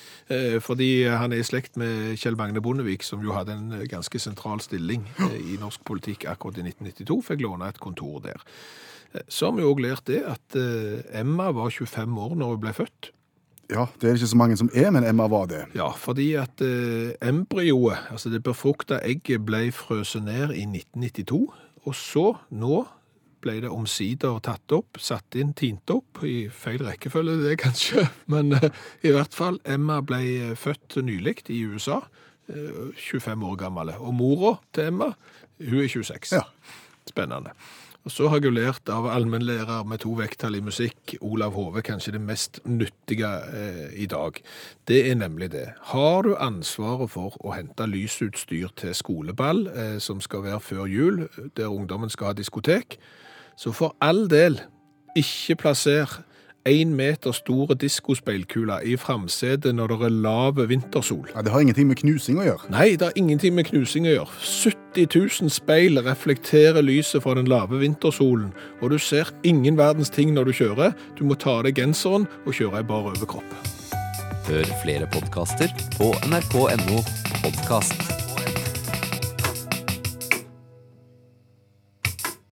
Fordi 0.63 0.89
han 1.07 1.33
er 1.35 1.41
i 1.41 1.47
slekt 1.47 1.75
med 1.81 2.15
Kjell 2.21 2.37
Magne 2.39 2.61
Bondevik, 2.63 3.03
som 3.03 3.21
jo 3.23 3.35
hadde 3.35 3.55
en 3.57 3.75
ganske 3.91 4.19
sentral 4.21 4.61
stilling 4.63 5.03
i 5.39 5.57
norsk 5.59 5.83
politikk 5.87 6.25
akkurat 6.31 6.61
i 6.61 6.67
1992. 6.69 7.19
Fikk 7.31 7.43
låne 7.43 7.67
et 7.73 7.79
kontor 7.83 8.21
der. 8.23 8.39
Eh, 9.13 9.21
Så 9.27 9.49
har 9.49 9.55
vi 9.57 9.63
òg 9.65 9.79
lært 9.83 10.05
det 10.09 10.23
at 10.27 10.55
eh, 10.59 11.01
Emma 11.19 11.51
var 11.55 11.69
25 11.69 12.17
år 12.19 12.35
når 12.37 12.55
hun 12.55 12.61
ble 12.65 12.73
født. 12.73 13.11
Ja, 13.69 13.85
Det 14.01 14.07
er 14.09 14.13
det 14.15 14.21
ikke 14.23 14.31
så 14.33 14.37
mange 14.37 14.57
som 14.57 14.69
er, 14.73 14.89
men 14.91 15.03
Emma 15.05 15.27
var 15.29 15.45
det. 15.45 15.65
Ja, 15.77 15.91
fordi 15.93 16.31
at 16.41 16.61
eh, 16.65 17.11
embryoet, 17.21 17.99
altså 18.11 18.29
det 18.33 18.41
befrukta 18.43 18.97
egget, 19.05 19.43
ble 19.45 19.67
frøset 19.71 20.23
ned 20.25 20.55
i 20.57 20.63
1992. 20.65 21.43
Og 21.85 21.95
så, 21.95 22.31
nå, 22.49 22.79
ble 23.41 23.59
det 23.63 23.69
omsider 23.71 24.39
tatt 24.43 24.73
opp, 24.75 24.97
satt 24.99 25.37
inn, 25.39 25.53
tint 25.55 25.87
opp, 25.93 26.23
i 26.27 26.49
feil 26.51 26.81
rekkefølge 26.83 27.37
det 27.45 27.53
kanskje, 27.61 28.07
men 28.33 28.51
i 29.05 29.13
hvert 29.13 29.37
fall, 29.37 29.61
Emma 29.63 30.01
ble 30.03 30.55
født 30.59 30.97
nylig 31.05 31.37
i 31.53 31.61
USA, 31.69 32.01
eh, 32.49 32.89
25 32.97 33.45
år 33.53 33.55
gammel, 33.61 33.93
og 34.01 34.13
mora 34.17 34.57
til 34.75 34.89
Emma, 34.89 35.13
hun 35.61 35.79
er 35.85 35.87
26. 35.93 36.33
Ja. 36.35 36.41
Spennende. 37.07 37.53
Og 38.07 38.11
så 38.11 38.29
har 38.31 38.39
jeg 38.39 38.47
jo 38.47 38.55
lært 38.55 38.89
av 38.89 39.09
allmennlærer 39.11 39.83
med 39.83 39.99
to 40.05 40.13
vekttall 40.15 40.55
i 40.55 40.63
musikk, 40.63 41.17
Olav 41.19 41.51
Hove, 41.57 41.81
kanskje 41.83 42.13
det 42.15 42.21
mest 42.23 42.61
nyttige 42.63 43.27
eh, 43.51 43.89
i 43.99 44.07
dag. 44.07 44.39
Det 44.87 45.01
er 45.09 45.17
nemlig 45.19 45.51
det. 45.51 45.65
Har 45.91 46.23
du 46.23 46.31
ansvaret 46.39 47.11
for 47.11 47.35
å 47.43 47.53
hente 47.57 47.89
lysutstyr 47.91 48.71
til 48.79 48.95
skoleball, 48.95 49.65
eh, 49.67 49.97
som 49.99 50.23
skal 50.23 50.45
være 50.47 50.63
før 50.63 50.87
jul, 50.87 51.25
der 51.59 51.67
ungdommen 51.67 52.09
skal 52.09 52.31
ha 52.31 52.39
diskotek, 52.39 52.95
så 53.59 53.75
for 53.75 53.97
all 54.01 54.29
del, 54.31 54.61
ikke 55.19 55.59
plasser 55.59 56.21
en 56.65 56.93
meter 56.95 57.31
store 57.31 57.75
diskospeilkule 57.79 58.79
i 58.85 58.95
framsetet 58.99 59.75
når 59.75 59.93
det 59.93 59.99
er 60.09 60.15
lav 60.25 60.61
vintersol. 60.69 61.29
Ja, 61.35 61.41
Det 61.41 61.51
har 61.51 61.59
ingenting 61.59 61.87
med 61.87 61.97
knusing 61.97 62.39
å 62.39 62.43
gjøre. 62.43 62.69
Nei, 62.69 62.91
det 62.91 63.01
har 63.01 63.15
ingenting 63.15 63.55
med 63.55 63.65
knusing 63.65 64.07
å 64.07 64.15
gjøre. 64.15 64.27
70 64.93 65.07
000 65.41 65.49
speil 65.49 65.99
reflekterer 66.05 66.81
lyset 66.81 67.23
fra 67.23 67.35
den 67.35 67.47
lave 67.47 67.79
vintersolen, 67.79 68.53
og 68.81 68.89
du 68.91 68.97
ser 68.97 69.31
ingen 69.43 69.77
verdens 69.77 70.09
ting 70.09 70.33
når 70.33 70.43
du 70.43 70.51
kjører. 70.51 70.95
Du 71.17 71.23
må 71.23 71.35
ta 71.35 71.59
av 71.59 71.63
deg 71.63 71.75
genseren 71.75 72.27
og 72.45 72.53
kjøre 72.53 72.83
i 72.83 72.87
bar 72.87 73.11
overkropp. 73.13 73.59
Hør 74.49 74.65
flere 74.83 75.05
podkaster 75.13 75.69
på 75.97 76.13
nrk.no 76.25 77.03
podkast. 77.43 78.28